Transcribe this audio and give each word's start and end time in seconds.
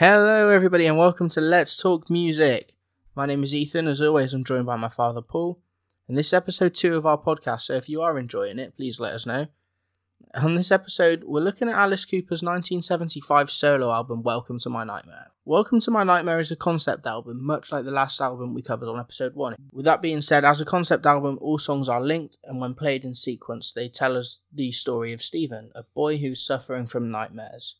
Hello, 0.00 0.48
everybody, 0.50 0.86
and 0.86 0.96
welcome 0.96 1.28
to 1.30 1.40
Let's 1.40 1.76
Talk 1.76 2.08
Music. 2.08 2.76
My 3.16 3.26
name 3.26 3.42
is 3.42 3.52
Ethan. 3.52 3.88
As 3.88 4.00
always, 4.00 4.32
I'm 4.32 4.44
joined 4.44 4.66
by 4.66 4.76
my 4.76 4.88
father, 4.88 5.20
Paul. 5.20 5.58
And 6.06 6.16
this 6.16 6.28
is 6.28 6.34
episode 6.34 6.76
two 6.76 6.96
of 6.96 7.04
our 7.04 7.18
podcast, 7.18 7.62
so 7.62 7.74
if 7.74 7.88
you 7.88 8.00
are 8.00 8.16
enjoying 8.16 8.60
it, 8.60 8.76
please 8.76 9.00
let 9.00 9.12
us 9.12 9.26
know. 9.26 9.48
On 10.40 10.54
this 10.54 10.70
episode, 10.70 11.24
we're 11.24 11.40
looking 11.40 11.68
at 11.68 11.74
Alice 11.74 12.04
Cooper's 12.04 12.44
1975 12.44 13.50
solo 13.50 13.90
album, 13.90 14.22
Welcome 14.22 14.60
to 14.60 14.70
My 14.70 14.84
Nightmare. 14.84 15.32
Welcome 15.44 15.80
to 15.80 15.90
My 15.90 16.04
Nightmare 16.04 16.38
is 16.38 16.52
a 16.52 16.56
concept 16.56 17.04
album, 17.04 17.44
much 17.44 17.72
like 17.72 17.84
the 17.84 17.90
last 17.90 18.20
album 18.20 18.54
we 18.54 18.62
covered 18.62 18.88
on 18.88 19.00
episode 19.00 19.34
one. 19.34 19.56
With 19.72 19.84
that 19.86 20.00
being 20.00 20.20
said, 20.20 20.44
as 20.44 20.60
a 20.60 20.64
concept 20.64 21.06
album, 21.06 21.40
all 21.40 21.58
songs 21.58 21.88
are 21.88 22.00
linked, 22.00 22.38
and 22.44 22.60
when 22.60 22.74
played 22.74 23.04
in 23.04 23.16
sequence, 23.16 23.72
they 23.72 23.88
tell 23.88 24.16
us 24.16 24.42
the 24.54 24.70
story 24.70 25.12
of 25.12 25.24
Stephen, 25.24 25.72
a 25.74 25.82
boy 25.82 26.18
who's 26.18 26.40
suffering 26.40 26.86
from 26.86 27.10
nightmares. 27.10 27.74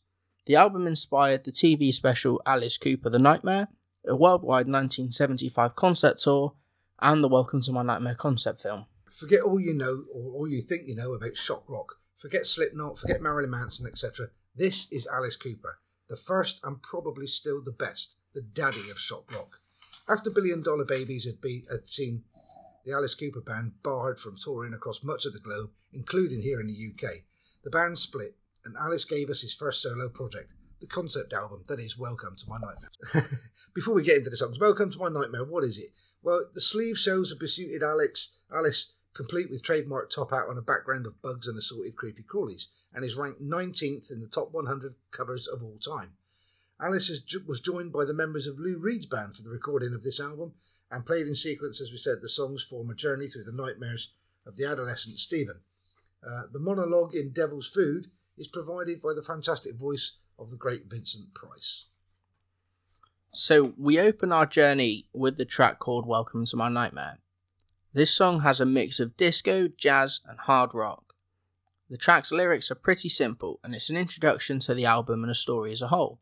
The 0.49 0.55
album 0.55 0.87
inspired 0.87 1.43
the 1.43 1.51
TV 1.51 1.93
special 1.93 2.41
Alice 2.43 2.79
Cooper 2.79 3.11
The 3.11 3.19
Nightmare, 3.19 3.67
a 4.07 4.15
worldwide 4.15 4.65
1975 4.65 5.75
concert 5.75 6.17
tour, 6.17 6.55
and 6.99 7.23
the 7.23 7.27
Welcome 7.27 7.61
to 7.61 7.71
My 7.71 7.83
Nightmare 7.83 8.15
concept 8.15 8.61
film. 8.61 8.87
Forget 9.11 9.41
all 9.41 9.59
you 9.59 9.75
know 9.75 10.05
or 10.11 10.33
all 10.33 10.47
you 10.47 10.63
think 10.63 10.87
you 10.87 10.95
know 10.95 11.13
about 11.13 11.37
shock 11.37 11.65
rock. 11.69 11.97
Forget 12.17 12.47
Slipknot, 12.47 12.97
forget 12.97 13.21
Marilyn 13.21 13.51
Manson, 13.51 13.85
etc. 13.85 14.29
This 14.55 14.87
is 14.91 15.05
Alice 15.05 15.35
Cooper, 15.35 15.77
the 16.09 16.17
first 16.17 16.59
and 16.63 16.81
probably 16.81 17.27
still 17.27 17.61
the 17.61 17.71
best, 17.71 18.15
the 18.33 18.41
daddy 18.41 18.89
of 18.89 18.97
shock 18.97 19.31
rock. 19.35 19.59
After 20.07 20.31
Billion 20.31 20.63
Dollar 20.63 20.83
Babies 20.83 21.25
had, 21.25 21.41
be, 21.41 21.61
had 21.69 21.87
seen 21.87 22.23
the 22.87 22.93
Alice 22.93 23.13
Cooper 23.13 23.41
band 23.41 23.83
barred 23.83 24.17
from 24.17 24.35
touring 24.35 24.73
across 24.73 25.03
much 25.03 25.27
of 25.27 25.33
the 25.33 25.39
globe, 25.39 25.69
including 25.93 26.41
here 26.41 26.59
in 26.59 26.65
the 26.65 26.91
UK, 26.91 27.17
the 27.63 27.69
band 27.69 27.99
split 27.99 28.35
and 28.65 28.75
Alice 28.77 29.05
gave 29.05 29.29
us 29.29 29.41
his 29.41 29.53
first 29.53 29.81
solo 29.81 30.09
project, 30.09 30.51
the 30.79 30.87
concept 30.87 31.33
album 31.33 31.63
that 31.67 31.79
is 31.79 31.97
Welcome 31.97 32.35
to 32.37 32.49
My 32.49 32.57
Nightmare. 32.57 33.29
Before 33.73 33.93
we 33.93 34.03
get 34.03 34.17
into 34.17 34.29
the 34.29 34.37
songs, 34.37 34.59
Welcome 34.59 34.91
to 34.91 34.97
My 34.97 35.09
Nightmare, 35.09 35.45
what 35.45 35.63
is 35.63 35.77
it? 35.77 35.91
Well, 36.21 36.45
the 36.53 36.61
sleeve 36.61 36.97
shows 36.97 37.31
a 37.31 37.35
besuited 37.35 37.83
Alex, 37.83 38.29
Alice, 38.53 38.93
complete 39.13 39.49
with 39.49 39.63
trademark 39.63 40.09
top 40.09 40.31
hat 40.31 40.45
on 40.49 40.57
a 40.57 40.61
background 40.61 41.05
of 41.05 41.21
bugs 41.21 41.47
and 41.47 41.57
assorted 41.57 41.95
creepy 41.95 42.23
crawlies, 42.23 42.67
and 42.93 43.05
is 43.05 43.15
ranked 43.15 43.41
19th 43.41 44.11
in 44.11 44.19
the 44.19 44.27
top 44.27 44.51
100 44.51 44.95
covers 45.11 45.47
of 45.47 45.63
all 45.63 45.77
time. 45.77 46.13
Alice 46.81 47.09
was 47.47 47.59
joined 47.59 47.91
by 47.91 48.05
the 48.05 48.13
members 48.13 48.47
of 48.47 48.59
Lou 48.59 48.77
Reed's 48.77 49.05
band 49.05 49.35
for 49.35 49.41
the 49.41 49.49
recording 49.49 49.93
of 49.93 50.03
this 50.03 50.19
album, 50.19 50.53
and 50.91 51.05
played 51.05 51.27
in 51.27 51.35
sequence, 51.35 51.81
as 51.81 51.91
we 51.91 51.97
said, 51.97 52.21
the 52.21 52.29
songs 52.29 52.63
form 52.63 52.89
a 52.89 52.95
journey 52.95 53.27
through 53.27 53.43
the 53.43 53.51
nightmares 53.51 54.11
of 54.45 54.55
the 54.55 54.65
adolescent 54.65 55.19
Stephen. 55.19 55.59
Uh, 56.25 56.43
the 56.51 56.59
monologue 56.59 57.13
in 57.13 57.31
Devil's 57.31 57.69
Food 57.69 58.07
is 58.39 58.47
provided 58.47 59.01
by 59.01 59.13
the 59.13 59.21
fantastic 59.21 59.75
voice 59.75 60.13
of 60.39 60.49
the 60.49 60.55
great 60.55 60.85
Vincent 60.87 61.33
Price. 61.33 61.85
So, 63.31 63.73
we 63.77 63.99
open 63.99 64.31
our 64.31 64.45
journey 64.45 65.05
with 65.13 65.37
the 65.37 65.45
track 65.45 65.77
called 65.77 66.07
Welcome 66.07 66.45
to 66.47 66.57
My 66.57 66.69
Nightmare. 66.69 67.19
This 67.93 68.11
song 68.11 68.39
has 68.39 68.59
a 68.59 68.65
mix 68.65 68.99
of 68.99 69.17
disco, 69.17 69.67
jazz, 69.67 70.21
and 70.27 70.39
hard 70.39 70.73
rock. 70.73 71.13
The 71.89 71.97
track's 71.97 72.31
lyrics 72.31 72.71
are 72.71 72.75
pretty 72.75 73.09
simple, 73.09 73.59
and 73.63 73.75
it's 73.75 73.89
an 73.89 73.97
introduction 73.97 74.59
to 74.61 74.73
the 74.73 74.85
album 74.85 75.21
and 75.23 75.31
a 75.31 75.35
story 75.35 75.71
as 75.71 75.81
a 75.81 75.87
whole. 75.87 76.19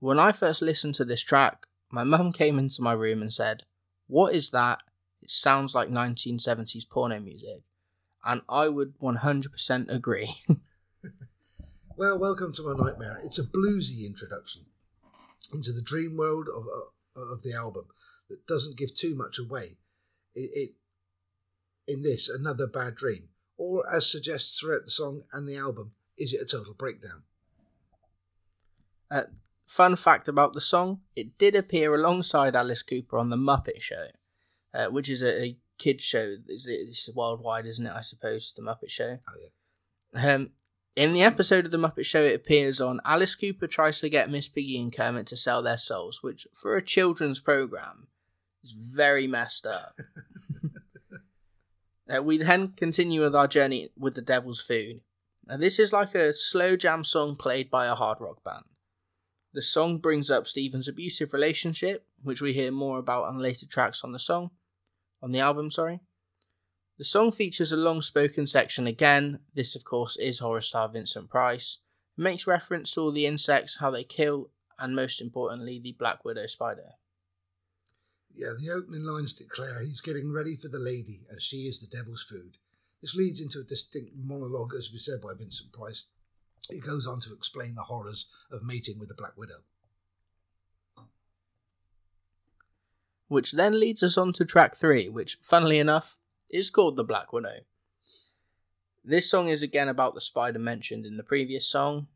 When 0.00 0.18
I 0.18 0.32
first 0.32 0.62
listened 0.62 0.94
to 0.96 1.04
this 1.04 1.22
track, 1.22 1.66
my 1.90 2.02
mum 2.02 2.32
came 2.32 2.58
into 2.58 2.82
my 2.82 2.92
room 2.92 3.20
and 3.20 3.32
said, 3.32 3.64
What 4.06 4.34
is 4.34 4.50
that? 4.50 4.80
It 5.20 5.30
sounds 5.30 5.74
like 5.74 5.88
1970s 5.88 6.88
porno 6.88 7.20
music. 7.20 7.62
And 8.24 8.42
I 8.48 8.68
would 8.68 8.98
100% 9.00 9.94
agree. 9.94 10.36
Well, 11.94 12.18
welcome 12.18 12.54
to 12.54 12.62
my 12.62 12.74
nightmare. 12.74 13.20
It's 13.22 13.38
a 13.38 13.44
bluesy 13.44 14.06
introduction 14.06 14.62
into 15.52 15.72
the 15.72 15.82
dream 15.82 16.16
world 16.16 16.48
of 16.48 16.64
uh, 16.66 17.32
of 17.32 17.42
the 17.42 17.52
album 17.52 17.86
that 18.30 18.46
doesn't 18.46 18.78
give 18.78 18.94
too 18.94 19.14
much 19.14 19.38
away. 19.38 19.76
It, 20.34 20.50
it 20.54 20.70
in 21.86 22.02
this 22.02 22.30
another 22.30 22.66
bad 22.66 22.94
dream, 22.94 23.28
or 23.58 23.84
as 23.92 24.10
suggests 24.10 24.58
throughout 24.58 24.86
the 24.86 24.90
song 24.90 25.24
and 25.32 25.46
the 25.46 25.56
album, 25.56 25.92
is 26.16 26.32
it 26.32 26.40
a 26.40 26.46
total 26.46 26.72
breakdown? 26.72 27.24
Uh, 29.10 29.24
fun 29.66 29.96
fact 29.96 30.28
about 30.28 30.54
the 30.54 30.62
song: 30.62 31.00
it 31.14 31.36
did 31.36 31.54
appear 31.54 31.94
alongside 31.94 32.56
Alice 32.56 32.82
Cooper 32.82 33.18
on 33.18 33.28
the 33.28 33.36
Muppet 33.36 33.82
Show, 33.82 34.06
uh, 34.72 34.86
which 34.86 35.10
is 35.10 35.22
a, 35.22 35.44
a 35.44 35.58
kids 35.78 36.04
show. 36.04 36.36
It's, 36.48 36.66
it's 36.66 37.10
worldwide, 37.14 37.66
isn't 37.66 37.86
it? 37.86 37.92
I 37.94 38.00
suppose 38.00 38.54
the 38.56 38.62
Muppet 38.62 38.88
Show. 38.88 39.18
Oh 39.28 39.34
yeah. 39.38 40.34
Um, 40.34 40.52
in 40.94 41.12
the 41.12 41.22
episode 41.22 41.64
of 41.64 41.70
The 41.70 41.78
Muppet 41.78 42.04
Show 42.04 42.22
it 42.22 42.34
appears 42.34 42.80
on, 42.80 43.00
Alice 43.04 43.34
Cooper 43.34 43.66
tries 43.66 44.00
to 44.00 44.08
get 44.08 44.30
Miss 44.30 44.48
Piggy 44.48 44.80
and 44.80 44.94
Kermit 44.94 45.26
to 45.28 45.36
sell 45.36 45.62
their 45.62 45.78
souls, 45.78 46.22
which, 46.22 46.46
for 46.54 46.76
a 46.76 46.84
children's 46.84 47.40
program, 47.40 48.08
is 48.62 48.72
very 48.72 49.26
messed 49.26 49.66
up. 49.66 49.94
uh, 52.14 52.22
we 52.22 52.38
then 52.38 52.68
continue 52.68 53.22
with 53.22 53.34
our 53.34 53.48
journey 53.48 53.90
with 53.98 54.14
The 54.14 54.22
Devil's 54.22 54.60
Food. 54.60 55.00
Now, 55.46 55.56
this 55.56 55.78
is 55.78 55.92
like 55.92 56.14
a 56.14 56.32
slow 56.32 56.76
jam 56.76 57.04
song 57.04 57.36
played 57.36 57.70
by 57.70 57.86
a 57.86 57.94
hard 57.94 58.20
rock 58.20 58.44
band. 58.44 58.64
The 59.54 59.62
song 59.62 59.98
brings 59.98 60.30
up 60.30 60.46
Stephen's 60.46 60.88
abusive 60.88 61.32
relationship, 61.32 62.06
which 62.22 62.40
we 62.40 62.52
hear 62.52 62.70
more 62.70 62.98
about 62.98 63.24
on 63.24 63.38
later 63.38 63.66
tracks 63.66 64.04
on 64.04 64.12
the 64.12 64.18
song, 64.18 64.50
on 65.22 65.32
the 65.32 65.40
album, 65.40 65.70
sorry. 65.70 66.00
The 66.98 67.04
song 67.04 67.32
features 67.32 67.72
a 67.72 67.76
long 67.76 68.02
spoken 68.02 68.46
section 68.46 68.86
again. 68.86 69.40
This, 69.54 69.74
of 69.74 69.84
course, 69.84 70.16
is 70.16 70.38
horror 70.38 70.60
star 70.60 70.88
Vincent 70.88 71.30
Price. 71.30 71.78
It 72.16 72.22
makes 72.22 72.46
reference 72.46 72.92
to 72.92 73.00
all 73.00 73.12
the 73.12 73.26
insects, 73.26 73.78
how 73.80 73.90
they 73.90 74.04
kill, 74.04 74.50
and 74.78 74.94
most 74.94 75.20
importantly, 75.20 75.80
the 75.82 75.96
Black 75.98 76.24
Widow 76.24 76.46
spider. 76.46 76.90
Yeah, 78.34 78.52
the 78.58 78.70
opening 78.70 79.04
lines 79.04 79.32
declare 79.32 79.80
he's 79.80 80.00
getting 80.00 80.32
ready 80.32 80.54
for 80.56 80.68
the 80.68 80.78
lady, 80.78 81.22
and 81.30 81.40
she 81.40 81.62
is 81.62 81.80
the 81.80 81.96
devil's 81.96 82.22
food. 82.22 82.56
This 83.00 83.14
leads 83.14 83.40
into 83.40 83.60
a 83.60 83.64
distinct 83.64 84.12
monologue, 84.16 84.74
as 84.78 84.90
we 84.92 84.98
said 84.98 85.20
by 85.20 85.34
Vincent 85.36 85.72
Price. 85.72 86.04
He 86.70 86.78
goes 86.78 87.06
on 87.06 87.20
to 87.22 87.32
explain 87.32 87.74
the 87.74 87.82
horrors 87.82 88.26
of 88.50 88.62
mating 88.62 88.98
with 88.98 89.08
the 89.08 89.14
Black 89.14 89.36
Widow. 89.36 89.64
Which 93.28 93.52
then 93.52 93.80
leads 93.80 94.02
us 94.02 94.16
on 94.16 94.32
to 94.34 94.44
track 94.44 94.76
three, 94.76 95.08
which, 95.08 95.38
funnily 95.42 95.78
enough, 95.78 96.16
is 96.52 96.70
called 96.70 96.96
The 96.96 97.04
Black 97.04 97.32
Widow. 97.32 97.60
This 99.04 99.28
song 99.28 99.48
is 99.48 99.62
again 99.62 99.88
about 99.88 100.14
the 100.14 100.20
spider 100.20 100.58
mentioned 100.58 101.06
in 101.06 101.16
the 101.16 101.24
previous 101.24 101.66
song. 101.66 102.06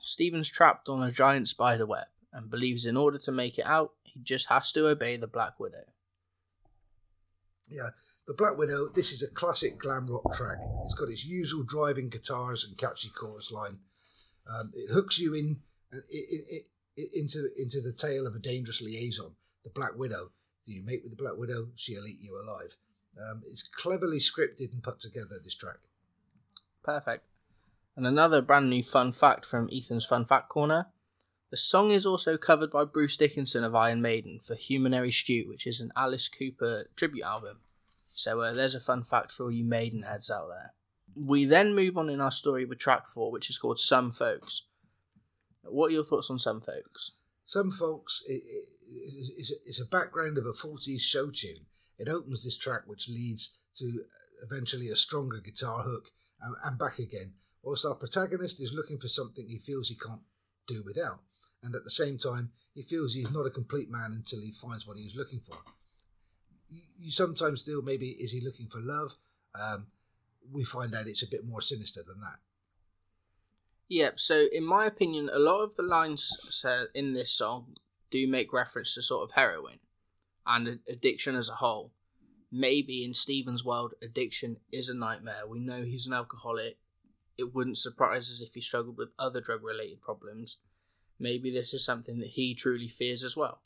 Stephen's 0.00 0.48
trapped 0.48 0.88
on 0.88 1.02
a 1.02 1.10
giant 1.10 1.48
spider 1.48 1.86
web 1.86 2.06
and 2.32 2.50
believes 2.50 2.86
in 2.86 2.96
order 2.96 3.18
to 3.18 3.32
make 3.32 3.58
it 3.58 3.66
out, 3.66 3.94
he 4.04 4.20
just 4.20 4.48
has 4.48 4.70
to 4.72 4.86
obey 4.86 5.16
the 5.16 5.26
Black 5.26 5.58
Widow. 5.58 5.84
Yeah, 7.68 7.90
the 8.28 8.34
Black 8.34 8.56
Widow, 8.56 8.88
this 8.94 9.10
is 9.10 9.22
a 9.22 9.28
classic 9.28 9.78
glam 9.78 10.06
rock 10.06 10.32
track. 10.34 10.58
It's 10.84 10.94
got 10.94 11.08
its 11.08 11.26
usual 11.26 11.64
driving 11.64 12.10
guitars 12.10 12.64
and 12.64 12.76
catchy 12.76 13.08
chorus 13.08 13.50
line. 13.50 13.78
Um, 14.48 14.70
it 14.74 14.92
hooks 14.92 15.18
you 15.18 15.34
in 15.34 15.60
uh, 15.92 15.98
it, 16.10 16.64
it, 16.96 17.10
into 17.12 17.48
into 17.56 17.80
the 17.80 17.92
tale 17.92 18.26
of 18.26 18.34
a 18.34 18.38
dangerous 18.38 18.80
liaison, 18.80 19.34
the 19.64 19.70
Black 19.70 19.96
Widow. 19.96 20.30
Do 20.66 20.72
you 20.72 20.84
mate 20.84 21.00
with 21.02 21.10
the 21.12 21.22
Black 21.22 21.36
Widow? 21.36 21.68
She'll 21.74 22.06
eat 22.06 22.20
you 22.20 22.40
alive. 22.40 22.76
Um, 23.18 23.42
it's 23.46 23.62
cleverly 23.62 24.18
scripted 24.18 24.72
and 24.72 24.82
put 24.82 25.00
together, 25.00 25.36
this 25.42 25.54
track. 25.54 25.78
Perfect. 26.82 27.28
And 27.96 28.06
another 28.06 28.42
brand 28.42 28.68
new 28.68 28.82
fun 28.82 29.12
fact 29.12 29.46
from 29.46 29.70
Ethan's 29.72 30.04
Fun 30.04 30.26
Fact 30.26 30.48
Corner. 30.48 30.88
The 31.50 31.56
song 31.56 31.90
is 31.90 32.04
also 32.04 32.36
covered 32.36 32.70
by 32.70 32.84
Bruce 32.84 33.16
Dickinson 33.16 33.64
of 33.64 33.74
Iron 33.74 34.02
Maiden 34.02 34.40
for 34.40 34.54
Humanary 34.54 35.10
Stew, 35.10 35.46
which 35.48 35.66
is 35.66 35.80
an 35.80 35.92
Alice 35.96 36.28
Cooper 36.28 36.86
tribute 36.96 37.24
album. 37.24 37.60
So 38.02 38.40
uh, 38.40 38.52
there's 38.52 38.74
a 38.74 38.80
fun 38.80 39.04
fact 39.04 39.32
for 39.32 39.44
all 39.44 39.50
you 39.50 39.64
Maiden 39.64 40.02
heads 40.02 40.30
out 40.30 40.48
there. 40.48 40.74
We 41.16 41.44
then 41.44 41.74
move 41.74 41.96
on 41.96 42.10
in 42.10 42.20
our 42.20 42.30
story 42.30 42.64
with 42.64 42.78
track 42.78 43.06
four, 43.06 43.30
which 43.30 43.48
is 43.48 43.58
called 43.58 43.78
Some 43.78 44.12
Folks. 44.12 44.64
What 45.62 45.86
are 45.86 45.94
your 45.94 46.04
thoughts 46.04 46.30
on 46.30 46.38
Some 46.38 46.60
Folks? 46.60 47.12
Some 47.46 47.70
Folks 47.70 48.22
is 48.26 49.80
a 49.80 49.86
background 49.86 50.36
of 50.36 50.46
a 50.46 50.52
40s 50.52 51.00
show 51.00 51.30
tune 51.30 51.66
it 51.98 52.08
opens 52.08 52.44
this 52.44 52.56
track, 52.56 52.82
which 52.86 53.08
leads 53.08 53.56
to 53.78 54.02
eventually 54.42 54.88
a 54.88 54.96
stronger 54.96 55.40
guitar 55.40 55.82
hook 55.82 56.10
and, 56.40 56.54
and 56.64 56.78
back 56.78 56.98
again. 56.98 57.34
Whilst 57.62 57.84
our 57.84 57.94
protagonist 57.94 58.60
is 58.60 58.72
looking 58.72 58.98
for 58.98 59.08
something 59.08 59.48
he 59.48 59.58
feels 59.58 59.88
he 59.88 59.96
can't 59.96 60.22
do 60.68 60.82
without, 60.84 61.20
and 61.62 61.74
at 61.74 61.84
the 61.84 61.90
same 61.90 62.18
time, 62.18 62.52
he 62.74 62.82
feels 62.82 63.14
he's 63.14 63.32
not 63.32 63.46
a 63.46 63.50
complete 63.50 63.90
man 63.90 64.12
until 64.12 64.40
he 64.40 64.52
finds 64.52 64.86
what 64.86 64.98
he's 64.98 65.16
looking 65.16 65.40
for. 65.40 65.56
You, 66.68 67.10
sometimes 67.10 67.62
feel 67.62 67.82
maybe 67.82 68.10
is 68.10 68.32
he 68.32 68.40
looking 68.40 68.68
for 68.68 68.80
love? 68.80 69.14
Um, 69.58 69.86
we 70.52 70.64
find 70.64 70.94
out 70.94 71.06
it's 71.06 71.22
a 71.22 71.30
bit 71.30 71.44
more 71.44 71.60
sinister 71.60 72.02
than 72.06 72.20
that. 72.20 72.38
Yep. 73.88 74.18
So, 74.18 74.46
in 74.52 74.64
my 74.64 74.86
opinion, 74.86 75.30
a 75.32 75.38
lot 75.38 75.62
of 75.62 75.76
the 75.76 75.82
lines 75.82 76.64
in 76.94 77.14
this 77.14 77.30
song 77.30 77.76
do 78.10 78.26
make 78.26 78.52
reference 78.52 78.94
to 78.94 79.02
sort 79.02 79.24
of 79.24 79.34
heroin 79.34 79.78
and 80.46 80.80
addiction 80.88 81.34
as 81.34 81.48
a 81.48 81.56
whole. 81.56 81.92
Maybe 82.50 83.04
in 83.04 83.14
Stephen's 83.14 83.64
world, 83.64 83.94
addiction 84.00 84.58
is 84.72 84.88
a 84.88 84.94
nightmare. 84.94 85.46
We 85.48 85.58
know 85.58 85.82
he's 85.82 86.06
an 86.06 86.12
alcoholic. 86.12 86.78
It 87.36 87.54
wouldn't 87.54 87.78
surprise 87.78 88.30
us 88.30 88.40
if 88.40 88.54
he 88.54 88.60
struggled 88.60 88.96
with 88.96 89.10
other 89.18 89.40
drug 89.40 89.62
related 89.62 90.00
problems. 90.00 90.58
maybe 91.18 91.50
this 91.50 91.72
is 91.72 91.84
something 91.84 92.18
that 92.18 92.30
he 92.30 92.54
truly 92.54 92.88
fears 92.88 93.24
as 93.24 93.36
well. 93.36 93.62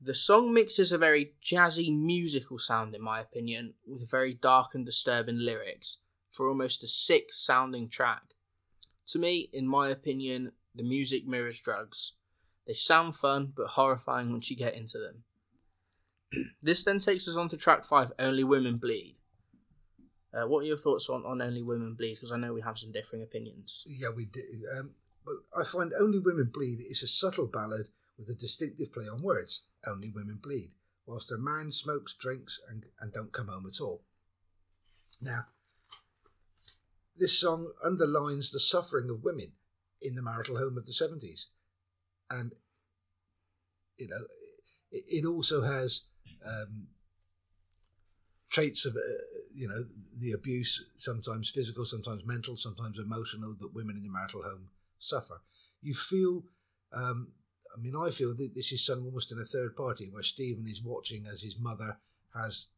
The 0.00 0.14
song 0.14 0.54
mixes 0.54 0.92
a 0.92 0.98
very 0.98 1.34
jazzy 1.44 1.94
musical 1.94 2.58
sound, 2.58 2.94
in 2.94 3.02
my 3.02 3.20
opinion, 3.20 3.74
with 3.86 4.08
very 4.10 4.32
dark 4.32 4.74
and 4.74 4.86
disturbing 4.86 5.38
lyrics 5.38 5.98
for 6.30 6.48
almost 6.48 6.82
a 6.84 6.86
sick 6.86 7.32
sounding 7.32 7.88
track. 7.88 8.34
To 9.08 9.18
me, 9.18 9.50
in 9.52 9.66
my 9.66 9.88
opinion, 9.88 10.52
the 10.74 10.84
music 10.84 11.26
mirrors 11.26 11.60
drugs. 11.60 12.12
They 12.68 12.74
sound 12.74 13.16
fun 13.16 13.52
but 13.56 13.68
horrifying 13.68 14.30
once 14.30 14.50
you 14.50 14.56
get 14.56 14.74
into 14.76 14.98
them. 14.98 16.44
this 16.62 16.84
then 16.84 17.00
takes 17.00 17.26
us 17.26 17.36
on 17.36 17.48
to 17.48 17.56
track 17.56 17.84
5 17.84 18.12
Only 18.18 18.44
Women 18.44 18.76
Bleed. 18.76 19.16
Uh, 20.32 20.46
what 20.46 20.60
are 20.60 20.66
your 20.66 20.76
thoughts 20.76 21.08
on, 21.08 21.24
on 21.24 21.40
Only 21.40 21.62
Women 21.62 21.94
Bleed? 21.94 22.14
Because 22.14 22.30
I 22.30 22.36
know 22.36 22.52
we 22.52 22.60
have 22.60 22.78
some 22.78 22.92
differing 22.92 23.22
opinions. 23.22 23.84
Yeah, 23.88 24.10
we 24.14 24.26
do. 24.26 24.42
Um, 24.78 24.94
but 25.24 25.36
I 25.58 25.64
find 25.64 25.92
Only 25.98 26.18
Women 26.18 26.50
Bleed 26.52 26.80
is 26.80 27.02
a 27.02 27.08
subtle 27.08 27.46
ballad 27.46 27.88
with 28.18 28.28
a 28.28 28.34
distinctive 28.34 28.92
play 28.92 29.06
on 29.06 29.22
words. 29.22 29.62
Only 29.86 30.10
women 30.10 30.40
bleed, 30.42 30.72
whilst 31.06 31.30
a 31.30 31.38
man 31.38 31.70
smokes, 31.70 32.14
drinks, 32.14 32.60
and, 32.68 32.84
and 33.00 33.12
don't 33.12 33.32
come 33.32 33.46
home 33.46 33.66
at 33.66 33.80
all. 33.80 34.02
Now, 35.20 35.46
this 37.16 37.38
song 37.38 37.72
underlines 37.84 38.52
the 38.52 38.60
suffering 38.60 39.08
of 39.08 39.24
women 39.24 39.52
in 40.02 40.14
the 40.14 40.22
marital 40.22 40.58
home 40.58 40.76
of 40.76 40.86
the 40.86 40.92
70s. 40.92 41.46
And, 42.30 42.52
you 43.96 44.08
know, 44.08 44.24
it, 44.90 45.04
it 45.08 45.26
also 45.26 45.62
has 45.62 46.02
um, 46.44 46.88
traits 48.50 48.84
of, 48.84 48.94
uh, 48.94 48.98
you 49.54 49.68
know, 49.68 49.84
the 50.16 50.32
abuse, 50.32 50.90
sometimes 50.96 51.50
physical, 51.50 51.84
sometimes 51.84 52.24
mental, 52.26 52.56
sometimes 52.56 52.98
emotional, 52.98 53.54
that 53.58 53.74
women 53.74 53.96
in 53.96 54.02
the 54.02 54.10
marital 54.10 54.42
home 54.42 54.68
suffer. 54.98 55.40
You 55.80 55.94
feel 55.94 56.44
um, 56.92 57.32
I 57.76 57.80
mean, 57.80 57.94
I 57.96 58.10
feel 58.10 58.34
that 58.34 58.54
this 58.54 58.72
is 58.72 58.84
sung 58.84 59.04
almost 59.04 59.32
in 59.32 59.38
a 59.38 59.44
third 59.44 59.76
party 59.76 60.08
where 60.10 60.22
Stephen 60.22 60.66
is 60.66 60.82
watching 60.82 61.26
as 61.26 61.42
his 61.42 61.58
mother 61.58 61.98
has 62.34 62.68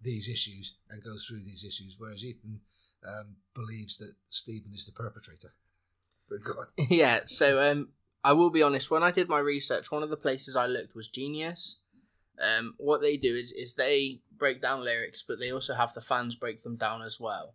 these 0.00 0.28
issues 0.28 0.74
and 0.90 1.02
goes 1.02 1.26
through 1.26 1.40
these 1.40 1.64
issues, 1.64 1.96
whereas 1.98 2.24
Ethan 2.24 2.60
um, 3.06 3.36
believes 3.54 3.98
that 3.98 4.14
Stephen 4.30 4.72
is 4.74 4.86
the 4.86 4.92
perpetrator. 4.92 5.54
Yeah, 6.90 7.20
so 7.24 7.60
um, 7.60 7.88
I 8.28 8.32
will 8.32 8.50
be 8.50 8.62
honest, 8.62 8.90
when 8.90 9.02
I 9.02 9.10
did 9.10 9.26
my 9.30 9.38
research, 9.38 9.90
one 9.90 10.02
of 10.02 10.10
the 10.10 10.16
places 10.18 10.54
I 10.54 10.66
looked 10.66 10.94
was 10.94 11.08
Genius. 11.08 11.78
Um, 12.38 12.74
what 12.76 13.00
they 13.00 13.16
do 13.16 13.34
is, 13.34 13.52
is 13.52 13.72
they 13.72 14.20
break 14.36 14.60
down 14.60 14.84
lyrics, 14.84 15.24
but 15.26 15.40
they 15.40 15.50
also 15.50 15.72
have 15.72 15.94
the 15.94 16.02
fans 16.02 16.34
break 16.34 16.62
them 16.62 16.76
down 16.76 17.00
as 17.00 17.18
well. 17.18 17.54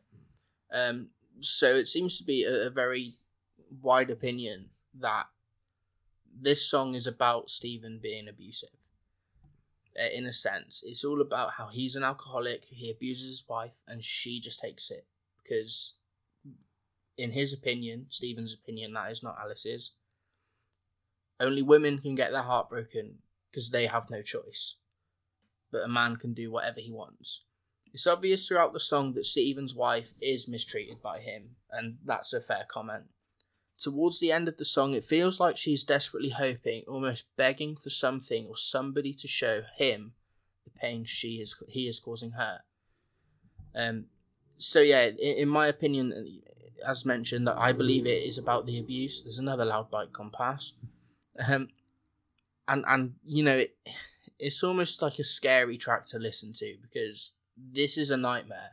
Um, 0.72 1.10
so 1.42 1.76
it 1.76 1.88
seems 1.88 2.18
to 2.18 2.24
be 2.24 2.44
a, 2.44 2.66
a 2.66 2.70
very 2.72 3.18
wide 3.84 4.10
opinion 4.10 4.70
that 5.00 5.28
this 6.36 6.66
song 6.66 6.96
is 6.96 7.06
about 7.06 7.52
Stephen 7.52 8.00
being 8.02 8.28
abusive. 8.28 8.70
Uh, 9.96 10.10
in 10.12 10.26
a 10.26 10.34
sense, 10.34 10.84
it's 10.84 11.06
all 11.06 11.22
about 11.22 11.52
how 11.60 11.68
he's 11.68 11.96
an 11.96 12.04
alcoholic, 12.04 12.66
he 12.66 12.90
abuses 12.90 13.28
his 13.28 13.48
wife, 13.48 13.84
and 13.88 14.04
she 14.04 14.40
just 14.40 14.60
takes 14.60 14.90
it 14.90 15.06
because, 15.44 15.94
in 17.16 17.34
his 17.34 17.54
opinion, 17.54 18.08
Stephen's 18.10 18.56
opinion, 18.56 18.94
that 18.94 19.12
is 19.12 19.22
not 19.22 19.38
Alice's. 19.40 19.92
Only 21.40 21.62
women 21.62 22.00
can 22.00 22.16
get 22.16 22.32
their 22.32 22.42
heart 22.42 22.70
broken 22.70 23.20
because 23.50 23.72
they 23.72 23.88
have 23.88 24.10
no 24.10 24.22
choice, 24.22 24.76
but 25.72 25.84
a 25.84 25.88
man 25.88 26.16
can 26.16 26.34
do 26.34 26.52
whatever 26.52 26.80
he 26.80 26.92
wants. 26.92 27.42
It's 27.94 28.08
obvious 28.08 28.48
throughout 28.48 28.74
the 28.74 28.80
song 28.80 29.14
that 29.14 29.26
Stephen's 29.26 29.76
wife 29.76 30.14
is 30.20 30.48
mistreated 30.48 31.02
by 31.02 31.20
him, 31.20 31.56
and 31.72 31.98
that's 32.04 32.34
a 32.34 32.42
fair 32.42 32.66
comment. 32.68 33.04
Towards 33.78 34.20
the 34.20 34.32
end 34.32 34.48
of 34.48 34.58
the 34.58 34.66
song, 34.66 34.94
it 34.94 35.06
feels 35.06 35.40
like 35.40 35.58
she's 35.58 35.84
desperately 35.84 36.30
hoping, 36.30 36.84
almost 36.88 37.28
begging 37.36 37.76
for 37.76 37.90
something 37.90 38.48
or 38.48 38.58
somebody 38.58 39.14
to 39.14 39.28
show 39.28 39.62
him 39.78 40.14
the 40.64 40.72
pain 40.72 41.04
she 41.06 41.42
is 41.42 41.56
he 41.68 41.88
is 41.88 42.00
causing 42.00 42.32
her. 42.32 42.62
Um, 43.76 44.06
so 44.58 44.80
yeah, 44.80 45.06
in, 45.08 45.38
in 45.38 45.50
my 45.50 45.68
opinion, 45.68 46.42
as 46.88 47.06
mentioned, 47.06 47.48
that 47.48 47.58
I 47.58 47.74
believe 47.74 48.06
it 48.06 48.24
is 48.24 48.38
about 48.38 48.66
the 48.66 48.80
abuse. 48.80 49.22
There's 49.22 49.40
another 49.40 49.66
loud 49.66 49.92
bike 49.92 50.14
gone 50.14 50.32
past, 50.32 50.76
um, 51.48 51.70
and 52.68 52.84
and 52.88 53.14
you 53.26 53.44
know 53.44 53.58
it, 53.58 53.76
it's 54.40 54.64
almost 54.64 55.02
like 55.02 55.20
a 55.20 55.24
scary 55.24 55.78
track 55.78 56.06
to 56.08 56.20
listen 56.20 56.54
to 56.54 56.76
because 56.82 57.34
this 57.58 57.98
is 57.98 58.12
a 58.12 58.18
nightmare 58.18 58.72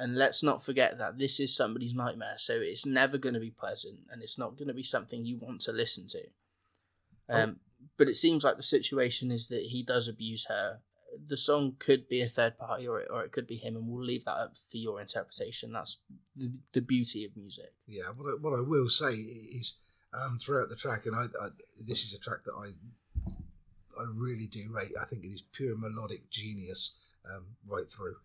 and 0.00 0.16
let's 0.16 0.42
not 0.42 0.64
forget 0.64 0.96
that 0.96 1.18
this 1.18 1.38
is 1.38 1.54
somebody's 1.54 1.94
nightmare, 1.94 2.36
so 2.38 2.54
it's 2.54 2.86
never 2.86 3.18
going 3.18 3.34
to 3.34 3.40
be 3.40 3.50
pleasant, 3.50 3.98
and 4.10 4.22
it's 4.22 4.38
not 4.38 4.56
going 4.56 4.68
to 4.68 4.74
be 4.74 4.82
something 4.82 5.26
you 5.26 5.36
want 5.38 5.60
to 5.62 5.72
listen 5.72 6.06
to. 6.08 6.22
Oh. 7.28 7.42
Um, 7.42 7.56
oh. 7.58 7.64
But 7.98 8.08
it 8.08 8.16
seems 8.16 8.42
like 8.42 8.56
the 8.56 8.62
situation 8.62 9.30
is 9.30 9.48
that 9.48 9.60
he 9.60 9.82
does 9.82 10.08
abuse 10.08 10.46
her. 10.46 10.78
The 11.26 11.36
song 11.36 11.76
could 11.78 12.08
be 12.08 12.22
a 12.22 12.28
third 12.30 12.56
party, 12.56 12.88
or 12.88 13.02
or 13.10 13.24
it 13.24 13.32
could 13.32 13.46
be 13.46 13.56
him, 13.56 13.76
and 13.76 13.88
we'll 13.88 14.04
leave 14.04 14.24
that 14.24 14.38
up 14.38 14.56
for 14.70 14.78
your 14.78 15.02
interpretation. 15.02 15.72
That's 15.72 15.98
the, 16.34 16.50
the 16.72 16.80
beauty 16.80 17.26
of 17.26 17.36
music. 17.36 17.74
Yeah, 17.86 18.04
what 18.16 18.26
I, 18.26 18.36
what 18.40 18.58
I 18.58 18.62
will 18.62 18.88
say 18.88 19.12
is 19.12 19.74
um, 20.12 20.38
throughout 20.38 20.68
the 20.68 20.76
track, 20.76 21.06
and 21.06 21.14
I, 21.14 21.24
I, 21.42 21.48
this 21.86 22.04
is 22.04 22.14
a 22.14 22.18
track 22.18 22.44
that 22.44 22.54
I 22.54 22.70
I 24.00 24.04
really 24.14 24.46
do 24.46 24.70
rate. 24.70 24.92
I 25.00 25.04
think 25.04 25.24
it 25.24 25.28
is 25.28 25.42
pure 25.52 25.76
melodic 25.76 26.30
genius 26.30 26.92
um, 27.28 27.46
right 27.68 27.88
through. 27.88 28.16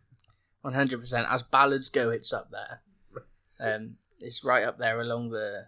One 0.62 0.74
hundred 0.74 1.00
percent. 1.00 1.28
As 1.30 1.44
ballads 1.44 1.90
go, 1.90 2.10
it's 2.10 2.34
up 2.34 2.52
there. 2.52 2.82
Um, 3.58 3.96
it's 4.20 4.44
right 4.44 4.66
up 4.66 4.80
there 4.80 5.00
along 5.00 5.30
the 5.30 5.68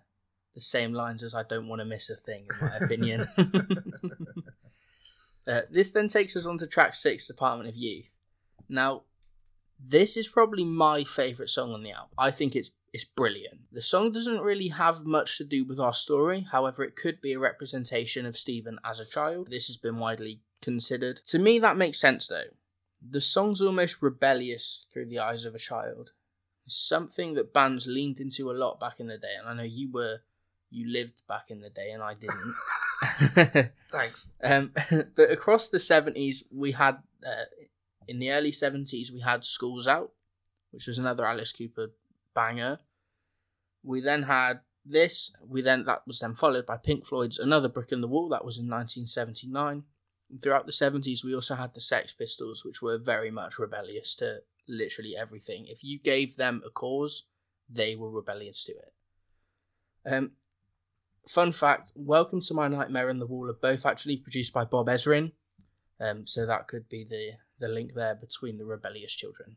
the 0.55 0.59
same 0.59 0.91
lines 0.91 1.23
as 1.23 1.33
"I 1.33 1.43
don't 1.43 1.69
want 1.69 1.79
to 1.79 1.85
miss 1.85 2.09
a 2.09 2.17
thing," 2.17 2.45
in 2.59 2.67
my 2.67 2.75
opinion. 2.85 3.25
uh, 5.47 5.61
this 5.71 5.93
then 5.93 6.09
takes 6.09 6.35
us 6.35 6.45
on 6.45 6.57
to 6.57 6.67
track 6.67 6.95
six, 6.95 7.27
"Department 7.27 7.69
of 7.69 7.77
Youth." 7.77 8.17
Now, 8.67 9.03
this 9.79 10.17
is 10.17 10.27
probably 10.27 10.65
my 10.65 11.05
favourite 11.05 11.49
song 11.49 11.73
on 11.73 11.81
the 11.81 11.91
album. 11.91 12.09
I 12.17 12.31
think 12.31 12.57
it's 12.57 12.71
it's 12.97 13.05
brilliant. 13.05 13.71
The 13.71 13.83
song 13.83 14.11
doesn't 14.11 14.41
really 14.41 14.69
have 14.69 15.05
much 15.05 15.38
to 15.38 15.44
do 15.44 15.63
with 15.63 15.79
our 15.79 15.94
story, 15.94 16.47
however, 16.51 16.83
it 16.83 16.95
could 16.95 17.21
be 17.21 17.33
a 17.33 17.39
representation 17.39 18.25
of 18.25 18.35
Stephen 18.35 18.79
as 18.83 18.99
a 18.99 19.05
child. 19.05 19.51
This 19.51 19.67
has 19.67 19.77
been 19.77 19.99
widely 19.99 20.41
considered. 20.63 21.21
To 21.27 21.38
me, 21.38 21.59
that 21.59 21.77
makes 21.77 21.99
sense 21.99 22.25
though. 22.25 22.49
The 23.07 23.21
song's 23.21 23.61
almost 23.61 24.01
rebellious 24.01 24.88
through 24.91 25.09
the 25.09 25.19
eyes 25.19 25.45
of 25.45 25.53
a 25.53 25.59
child. 25.59 26.09
something 26.65 27.35
that 27.35 27.53
bands 27.53 27.85
leaned 27.85 28.19
into 28.19 28.49
a 28.49 28.57
lot 28.63 28.79
back 28.79 28.99
in 28.99 29.07
the 29.07 29.19
day, 29.19 29.35
and 29.39 29.47
I 29.47 29.53
know 29.53 29.61
you 29.61 29.91
were 29.91 30.21
you 30.71 30.91
lived 30.91 31.21
back 31.27 31.51
in 31.51 31.61
the 31.61 31.69
day 31.69 31.91
and 31.91 32.01
I 32.01 32.15
didn't. 32.15 33.71
Thanks. 33.91 34.31
Um, 34.44 34.73
but 35.16 35.31
across 35.31 35.69
the 35.69 35.77
70s, 35.77 36.44
we 36.51 36.71
had, 36.71 36.97
uh, 37.25 37.45
in 38.07 38.19
the 38.19 38.31
early 38.31 38.51
70s, 38.51 39.11
we 39.11 39.21
had 39.21 39.45
Schools 39.45 39.87
Out, 39.87 40.11
which 40.71 40.87
was 40.87 40.97
another 40.97 41.25
Alice 41.25 41.54
Cooper 41.54 41.92
banger. 42.33 42.80
We 43.83 44.01
then 44.01 44.23
had 44.23 44.61
this, 44.85 45.31
we 45.45 45.61
then, 45.61 45.85
that 45.85 46.03
was 46.07 46.19
then 46.19 46.35
followed 46.35 46.65
by 46.65 46.77
Pink 46.77 47.05
Floyd's 47.05 47.39
Another 47.39 47.69
Brick 47.69 47.91
in 47.91 48.01
the 48.01 48.07
Wall, 48.07 48.29
that 48.29 48.45
was 48.45 48.57
in 48.57 48.69
1979 48.69 49.83
throughout 50.41 50.65
the 50.65 50.71
70s, 50.71 51.23
we 51.23 51.33
also 51.33 51.55
had 51.55 51.73
the 51.73 51.81
Sex 51.81 52.13
Pistols, 52.13 52.63
which 52.65 52.81
were 52.81 52.97
very 52.97 53.31
much 53.31 53.57
rebellious 53.57 54.15
to 54.15 54.41
literally 54.67 55.15
everything. 55.17 55.65
If 55.67 55.83
you 55.83 55.99
gave 55.99 56.35
them 56.35 56.61
a 56.65 56.69
cause, 56.69 57.23
they 57.69 57.95
were 57.95 58.11
rebellious 58.11 58.63
to 58.65 58.73
it. 58.73 58.91
Um, 60.05 60.31
fun 61.27 61.51
fact 61.51 61.91
Welcome 61.95 62.41
to 62.41 62.53
My 62.53 62.67
Nightmare 62.67 63.09
and 63.09 63.19
The 63.19 63.27
Wall 63.27 63.49
are 63.49 63.53
both 63.53 63.85
actually 63.85 64.17
produced 64.17 64.53
by 64.53 64.65
Bob 64.65 64.87
Ezrin. 64.87 65.31
Um, 65.99 66.27
so 66.27 66.45
that 66.45 66.67
could 66.67 66.87
be 66.89 67.03
the, 67.03 67.31
the 67.59 67.71
link 67.71 67.93
there 67.93 68.15
between 68.15 68.57
the 68.57 68.65
rebellious 68.65 69.13
children. 69.13 69.55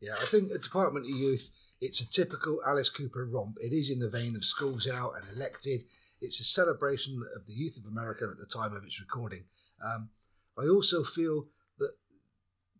Yeah, 0.00 0.14
I 0.14 0.24
think 0.24 0.48
the 0.48 0.58
Department 0.58 1.06
of 1.06 1.10
Youth, 1.10 1.50
it's 1.80 2.00
a 2.00 2.08
typical 2.08 2.60
Alice 2.66 2.90
Cooper 2.90 3.26
romp. 3.26 3.56
It 3.60 3.72
is 3.72 3.90
in 3.90 3.98
the 3.98 4.10
vein 4.10 4.34
of 4.36 4.44
Schools 4.44 4.88
Out 4.88 5.12
and 5.16 5.36
Elected. 5.36 5.84
It's 6.20 6.40
a 6.40 6.44
celebration 6.44 7.22
of 7.36 7.46
the 7.46 7.52
youth 7.52 7.76
of 7.76 7.90
America 7.90 8.24
at 8.30 8.38
the 8.38 8.46
time 8.46 8.74
of 8.74 8.84
its 8.84 9.00
recording. 9.00 9.44
Um, 9.84 10.10
I 10.58 10.66
also 10.68 11.02
feel 11.02 11.44
that 11.78 11.92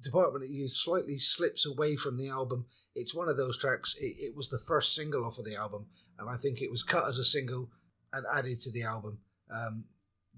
Department 0.02 0.44
of 0.44 0.50
Youth 0.50 0.72
slightly 0.72 1.18
slips 1.18 1.66
away 1.66 1.96
from 1.96 2.16
the 2.16 2.28
album. 2.28 2.66
It's 2.94 3.14
one 3.14 3.28
of 3.28 3.36
those 3.36 3.58
tracks. 3.58 3.94
It, 4.00 4.16
it, 4.18 4.36
was 4.36 4.48
the 4.48 4.58
first 4.58 4.94
single 4.94 5.24
off 5.24 5.38
of 5.38 5.44
the 5.44 5.56
album, 5.56 5.88
and 6.18 6.30
I 6.30 6.36
think 6.36 6.62
it 6.62 6.70
was 6.70 6.82
cut 6.82 7.06
as 7.06 7.18
a 7.18 7.24
single 7.24 7.68
and 8.12 8.24
added 8.34 8.60
to 8.60 8.70
the 8.70 8.84
album. 8.84 9.20
Um, 9.50 9.84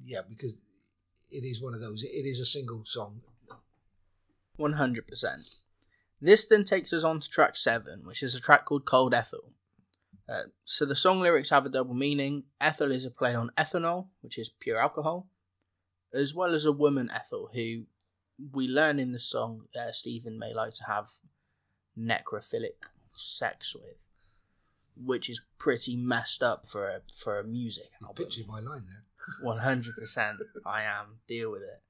yeah, 0.05 0.21
because 0.29 0.55
it 1.31 1.45
is 1.45 1.63
one 1.63 1.75
of 1.75 1.81
those. 1.81 2.03
It 2.03 2.27
is 2.27 2.41
a 2.41 2.47
single 2.47 2.83
song. 2.85 3.21
One 4.57 4.73
hundred 4.73 5.07
percent. 5.07 5.43
This 6.21 6.47
then 6.49 6.65
takes 6.65 6.93
us 6.93 7.05
on 7.05 7.21
to 7.21 7.29
track 7.29 7.57
seven, 7.57 8.03
which 8.05 8.23
is 8.23 8.35
a 8.35 8.41
track 8.41 8.65
called 8.65 8.85
Cold 8.85 9.15
Ethel. 9.15 9.53
Uh, 10.29 10.43
so 10.65 10.85
the 10.85 10.97
song 10.97 11.21
lyrics 11.21 11.51
have 11.51 11.65
a 11.65 11.71
double 11.71 11.95
meaning. 11.95 12.45
Ethel 12.61 12.91
is 12.93 13.07
a 13.07 13.11
play 13.11 13.35
on 13.35 13.51
ethanol, 13.57 14.09
which 14.21 14.39
is 14.39 14.49
pure 14.49 14.79
alcohol, 14.79 15.29
as 16.13 16.35
well 16.35 16.53
as 16.55 16.65
a 16.67 16.73
woman 16.73 17.11
Ethel, 17.15 17.51
who 17.55 17.85
we 18.53 18.69
learn 18.69 18.99
in 18.99 19.13
the 19.13 19.19
song 19.19 19.63
uh, 19.79 19.91
Stephen 19.91 20.39
may 20.39 20.53
like 20.53 20.75
to 20.75 20.85
have 20.85 21.11
necrophilic 21.99 22.87
sex 23.15 23.75
with. 23.75 23.97
which 24.97 25.31
is 25.31 25.41
pretty 25.59 25.97
messed 25.97 26.43
up 26.43 26.67
for 26.67 26.89
a 26.89 27.01
for 27.15 27.39
a 27.39 27.45
music 27.45 27.91
album. 28.03 28.25
pictured 28.25 28.47
my 28.49 28.61
line 28.61 28.85
there. 28.87 29.05
One 29.43 29.59
hundred 29.59 29.95
percent, 29.97 30.39
I 30.67 30.83
am. 30.83 31.21
Deal 31.27 31.51
with 31.51 31.63
it. 31.63 31.81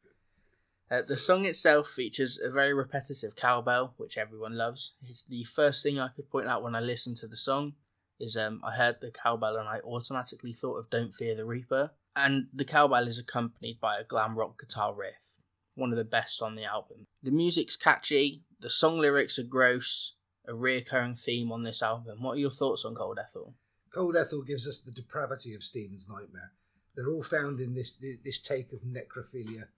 Uh, 0.90 1.02
the 1.02 1.16
song 1.16 1.45
itself 1.45 1.88
features 1.88 2.40
a 2.42 2.50
very 2.50 2.73
repetitive 2.73 3.37
cowbell, 3.37 3.92
which 3.99 4.16
everyone 4.16 4.57
loves. 4.57 4.95
It's 5.09 5.23
the 5.23 5.45
first 5.45 5.83
thing 5.83 5.99
I 5.99 6.09
could 6.09 6.30
point 6.30 6.49
out 6.49 6.62
when 6.62 6.75
I 6.75 6.80
listened 6.80 7.18
to 7.18 7.26
the 7.26 7.37
song. 7.37 7.75
Is 8.18 8.37
um, 8.37 8.61
I 8.64 8.73
heard 8.73 8.97
the 9.00 9.12
cowbell 9.12 9.57
and 9.57 9.68
I 9.68 9.78
automatically 9.80 10.52
thought 10.52 10.78
of 10.78 10.90
"Don't 10.90 11.14
Fear 11.14 11.37
the 11.37 11.45
Reaper," 11.45 11.92
and 12.16 12.49
the 12.52 12.64
cowbell 12.64 13.07
is 13.07 13.18
accompanied 13.18 13.80
by 13.80 13.99
a 13.99 14.04
glam 14.04 14.37
rock 14.37 14.59
guitar 14.59 14.92
riff, 14.92 15.38
one 15.76 15.92
of 15.92 15.99
the 15.99 16.04
best 16.04 16.42
on 16.42 16.57
the 16.57 16.64
album. 16.64 17.07
The 17.23 17.30
music's 17.30 17.76
catchy. 17.76 18.42
The 18.59 18.71
song 18.71 18.99
lyrics 18.99 19.38
are 19.38 19.45
gross. 19.45 20.14
A 20.49 20.52
reoccurring 20.52 21.23
theme 21.23 21.52
on 21.52 21.62
this 21.62 21.83
album. 21.83 22.23
What 22.23 22.37
are 22.37 22.40
your 22.40 22.50
thoughts 22.50 22.85
on 22.85 22.95
Cold 22.95 23.18
Ethel? 23.21 23.54
Cold 23.92 24.16
Ethel 24.16 24.42
gives 24.42 24.66
us 24.66 24.80
the 24.80 24.90
depravity 24.90 25.54
of 25.54 25.62
Stephen's 25.62 26.09
nightmare. 26.09 26.52
They're 26.95 27.11
all 27.11 27.23
found 27.23 27.61
in 27.61 27.75
this 27.75 27.97
this 28.25 28.38
take 28.38 28.73
of 28.73 28.80
necrophilia. 28.80 29.68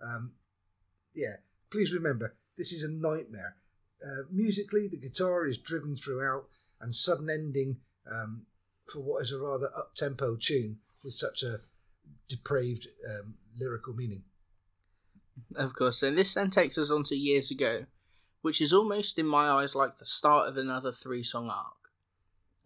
Um, 0.00 0.32
yeah, 1.14 1.36
please 1.70 1.92
remember 1.92 2.36
this 2.56 2.72
is 2.72 2.82
a 2.82 2.90
nightmare. 2.90 3.56
Uh, 4.04 4.22
musically, 4.30 4.88
the 4.88 4.98
guitar 4.98 5.46
is 5.46 5.58
driven 5.58 5.96
throughout, 5.96 6.44
and 6.80 6.94
sudden 6.94 7.30
ending 7.30 7.78
um, 8.10 8.46
for 8.92 9.00
what 9.00 9.22
is 9.22 9.32
a 9.32 9.38
rather 9.38 9.70
up 9.76 9.94
tempo 9.96 10.36
tune 10.36 10.78
with 11.02 11.14
such 11.14 11.42
a 11.42 11.58
depraved 12.28 12.86
um, 13.08 13.38
lyrical 13.58 13.94
meaning. 13.94 14.24
Of 15.56 15.74
course. 15.74 15.98
So 15.98 16.10
this 16.10 16.34
then 16.34 16.50
takes 16.50 16.78
us 16.78 16.90
on 16.90 17.04
to 17.04 17.16
years 17.16 17.50
ago, 17.50 17.86
which 18.42 18.60
is 18.60 18.72
almost 18.72 19.18
in 19.18 19.26
my 19.26 19.48
eyes 19.48 19.74
like 19.74 19.96
the 19.96 20.06
start 20.06 20.48
of 20.48 20.56
another 20.56 20.92
three 20.92 21.22
song 21.22 21.50
arc. 21.50 21.74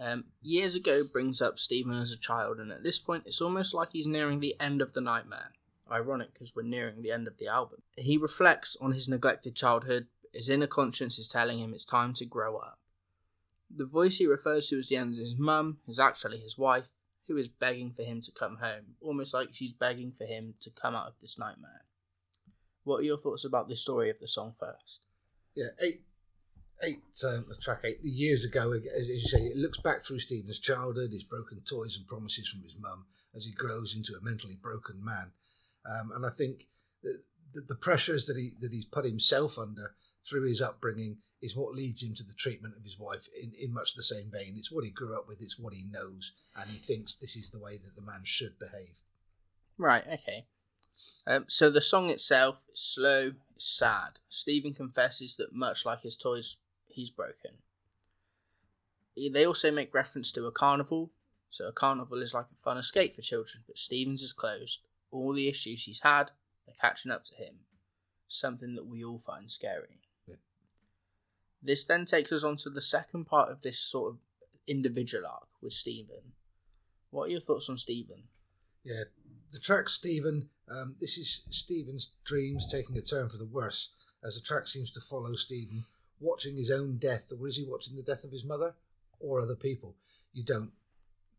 Um, 0.01 0.27
years 0.41 0.75
ago 0.75 1.03
brings 1.13 1.43
up 1.43 1.59
Stephen 1.59 1.93
as 1.93 2.13
a 2.13 2.19
child, 2.19 2.59
and 2.59 2.71
at 2.71 2.85
this 2.85 2.99
point, 2.99 3.25
it's 3.27 3.41
almost 3.41 3.75
like 3.75 3.89
he's 3.93 4.07
nearing 4.07 4.41
the 4.41 4.55
end 4.61 4.81
of 4.81 4.93
the 4.93 5.01
nightmare. 5.01 5.53
Ironic 5.91 6.33
because 6.35 6.55
we're 6.55 6.63
nearing 6.63 7.03
the 7.03 7.13
end 7.13 7.27
of 7.27 7.39
the 7.39 7.49
album. 7.49 7.83
He 7.97 8.17
reflects 8.17 8.77
on 8.81 8.93
his 8.93 9.09
neglected 9.09 9.55
childhood. 9.55 10.07
His 10.33 10.51
inner 10.51 10.67
conscience 10.67 11.19
is 11.19 11.29
telling 11.29 11.59
him 11.59 11.73
it's 11.73 11.85
time 11.85 12.15
to 12.15 12.25
grow 12.25 12.57
up. 12.57 12.79
The 13.75 13.87
voice 13.87 14.17
he 14.17 14.27
refers 14.27 14.69
to 14.69 14.79
as 14.79 14.89
the 14.89 14.97
end 14.97 15.15
of 15.15 15.21
his 15.21 15.37
mum 15.37 15.79
is 15.87 16.01
actually 16.01 16.39
his 16.39 16.57
wife, 16.57 16.89
who 17.27 17.37
is 17.37 17.49
begging 17.49 17.93
for 17.93 18.03
him 18.03 18.23
to 18.23 18.33
come 18.33 18.57
home, 18.57 18.97
almost 19.01 19.35
like 19.35 19.49
she's 19.53 19.73
begging 19.73 20.13
for 20.17 20.25
him 20.25 20.55
to 20.61 20.71
come 20.71 20.95
out 20.95 21.09
of 21.09 21.15
this 21.21 21.39
nightmare. 21.39 21.85
What 22.85 22.99
are 22.99 23.05
your 23.05 23.19
thoughts 23.19 23.45
about 23.45 23.69
the 23.69 23.77
story 23.77 24.09
of 24.09 24.19
the 24.19 24.29
song 24.29 24.55
first? 24.59 25.05
Yeah, 25.55 25.69
eight, 25.83 26.01
eight, 26.83 27.03
um, 27.27 27.45
track 27.61 27.81
eight 27.85 28.01
years 28.03 28.47
ago. 28.47 28.73
As 28.73 29.07
you 29.07 29.21
say, 29.21 29.41
it 29.41 29.57
looks 29.59 29.79
back 29.79 30.03
through 30.03 30.21
Stephen's 30.21 30.59
childhood, 30.59 31.13
his 31.13 31.25
broken 31.25 31.61
toys 31.69 31.97
and 31.99 32.07
promises 32.07 32.49
from 32.49 32.63
his 32.63 32.77
mum 32.81 33.05
as 33.35 33.45
he 33.45 33.53
grows 33.53 33.95
into 33.95 34.15
a 34.15 34.25
mentally 34.25 34.57
broken 34.61 35.05
man. 35.05 35.33
Um, 35.87 36.11
and 36.15 36.27
I 36.27 36.31
think 36.31 36.69
the, 37.03 37.63
the 37.67 37.77
pressures 37.77 38.27
that 38.27 38.37
he 38.37 38.53
that 38.61 38.73
he's 38.73 38.87
put 38.87 39.05
himself 39.05 39.59
under 39.59 39.95
through 40.29 40.49
his 40.49 40.61
upbringing 40.61 41.19
is 41.41 41.57
what 41.57 41.75
leads 41.75 42.03
him 42.03 42.15
to 42.17 42.25
the 42.25 42.35
treatment 42.35 42.75
of 42.77 42.83
his 42.83 42.99
wife 42.99 43.29
in, 43.41 43.53
in 43.59 43.73
much 43.73 43.95
the 43.95 44.03
same 44.03 44.31
vein. 44.33 44.55
It's 44.57 44.73
what 44.73 44.85
he 44.85 44.91
grew 44.91 45.17
up 45.17 45.27
with, 45.29 45.41
it's 45.41 45.59
what 45.59 45.73
he 45.73 45.85
knows, 45.89 46.33
and 46.57 46.69
he 46.69 46.79
thinks 46.79 47.15
this 47.15 47.37
is 47.37 47.51
the 47.51 47.61
way 47.61 47.77
that 47.77 47.95
the 47.95 48.03
man 48.03 48.23
should 48.25 48.59
behave. 48.59 49.01
Right, 49.77 50.05
okay. 50.07 50.47
Um, 51.27 51.45
so 51.49 51.71
the 51.71 51.81
song 51.81 52.11
itself 52.11 52.65
is 52.73 52.81
slow, 52.81 53.33
it's 53.55 53.79
sad. 53.79 54.19
Stephen 54.29 54.75
confesses 54.75 55.37
that 55.37 55.55
much 55.55 55.87
like 55.87 56.01
his 56.01 56.17
toys, 56.17 56.57
he's 56.89 57.11
broken. 57.11 57.53
They 59.17 59.47
also 59.47 59.71
make 59.71 59.95
reference 59.95 60.33
to 60.33 60.47
a 60.47 60.53
carnival. 60.53 61.13
So 61.51 61.69
a 61.69 61.73
carnival 61.73 62.21
is 62.21 62.35
like 62.35 62.47
a 62.53 62.61
fun 62.61 62.79
escape 62.79 63.15
for 63.15 63.23
children, 63.23 63.63
but 63.67 63.79
Stephen's 63.79 64.23
is 64.23 64.33
closed. 64.33 64.81
All 65.11 65.33
the 65.33 65.49
issues 65.49 65.85
he's 65.85 66.01
had, 66.03 66.31
they're 66.67 66.75
catching 66.81 67.13
up 67.13 67.25
to 67.27 67.35
him. 67.35 67.61
Something 68.29 68.75
that 68.75 68.87
we 68.87 69.03
all 69.03 69.19
find 69.19 69.51
scary. 69.51 70.01
Yeah. 70.27 70.37
This 71.63 71.85
then 71.85 72.05
takes 72.05 72.31
us 72.31 72.45
on 72.45 72.57
to 72.59 72.71
the 72.71 72.81
second 72.81 73.25
part 73.25 73.51
of 73.51 73.63
this 73.63 73.79
sort 73.79 74.13
of 74.13 74.19
individual 74.67 75.27
arc 75.27 75.49
with 75.63 75.73
Stephen. 75.73 76.33
What 77.11 77.29
are 77.29 77.31
your 77.31 77.41
thoughts 77.41 77.71
on 77.71 77.79
Stephen? 77.79 78.25
Yeah, 78.85 79.05
the 79.53 79.59
track 79.59 79.89
Stephen, 79.89 80.51
um, 80.71 80.97
this 81.01 81.17
is 81.17 81.43
Stephen's 81.51 82.13
dreams 82.25 82.71
taking 82.71 82.97
a 82.97 83.01
turn 83.01 83.29
for 83.29 83.39
the 83.39 83.47
worse 83.47 83.93
as 84.23 84.35
the 84.35 84.43
track 84.43 84.67
seems 84.67 84.91
to 84.91 85.01
follow 85.01 85.35
Stephen 85.35 85.85
watching 86.21 86.57
his 86.57 86.71
own 86.71 86.99
death. 86.99 87.33
Or 87.39 87.47
is 87.49 87.57
he 87.57 87.65
watching 87.67 87.97
the 87.97 88.03
death 88.03 88.25
of 88.25 88.33
his 88.33 88.45
mother 88.45 88.75
or 89.21 89.41
other 89.41 89.57
people? 89.57 89.97
You 90.33 90.45
don't 90.45 90.73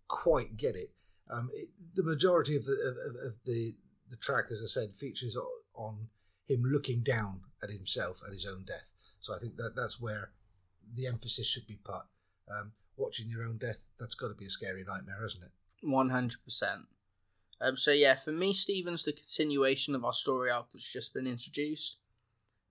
quite 0.08 0.58
get 0.58 0.76
it. 0.76 0.90
Um, 1.30 1.50
it 1.54 1.70
the 1.96 2.04
majority 2.04 2.56
of 2.56 2.66
the 2.66 2.74
of, 2.74 3.28
of 3.28 3.34
the 3.46 3.76
the 4.10 4.18
track, 4.18 4.46
as 4.52 4.62
I 4.64 4.68
said, 4.68 4.96
features 4.96 5.38
on 5.76 6.10
him 6.48 6.64
looking 6.64 7.04
down 7.04 7.42
at 7.62 7.70
himself 7.70 8.22
at 8.26 8.34
his 8.34 8.46
own 8.46 8.64
death. 8.66 8.94
So 9.20 9.36
I 9.36 9.40
think 9.40 9.58
that 9.58 9.76
that's 9.76 10.00
where 10.00 10.32
the 10.96 11.08
emphasis 11.08 11.48
should 11.48 11.68
be 11.68 11.80
put. 11.84 12.04
Um, 12.50 12.72
watching 12.98 13.30
your 13.30 13.44
own 13.44 13.58
death, 13.58 13.86
that's 14.00 14.16
got 14.16 14.30
to 14.30 14.34
be 14.34 14.46
a 14.46 14.50
scary 14.50 14.84
nightmare, 14.88 15.24
isn't 15.26 15.44
it? 15.44 15.52
One 15.82 16.10
hundred 16.10 16.44
percent. 16.44 16.88
Um, 17.62 17.78
so 17.78 17.92
yeah, 17.92 18.16
for 18.16 18.32
me, 18.32 18.54
Stephen's 18.54 19.04
the 19.04 19.14
continuation 19.14 19.94
of 19.94 20.06
our 20.06 20.14
story 20.14 20.50
arc 20.50 20.72
that's 20.72 20.92
just 20.92 21.14
been 21.14 21.28
introduced. 21.28 21.98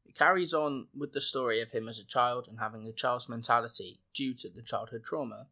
It 0.07 0.17
carries 0.17 0.55
on 0.55 0.89
with 0.97 1.13
the 1.13 1.21
story 1.21 1.61
of 1.61 1.73
him 1.73 1.89
as 1.89 1.99
a 1.99 2.05
child 2.05 2.49
and 2.49 2.59
having 2.59 2.87
a 2.87 2.93
child's 2.93 3.29
mentality 3.29 4.01
due 4.15 4.35
to 4.35 4.49
the 4.49 4.63
childhood 4.63 5.05
trauma. 5.05 5.49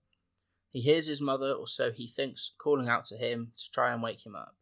He 0.77 0.83
hears 0.83 1.07
his 1.07 1.23
mother, 1.23 1.53
or 1.53 1.67
so 1.67 1.91
he 1.91 2.07
thinks, 2.07 2.53
calling 2.59 2.87
out 2.87 3.07
to 3.07 3.17
him 3.17 3.53
to 3.57 3.71
try 3.71 3.95
and 3.95 4.03
wake 4.03 4.27
him 4.27 4.37
up. 4.37 4.57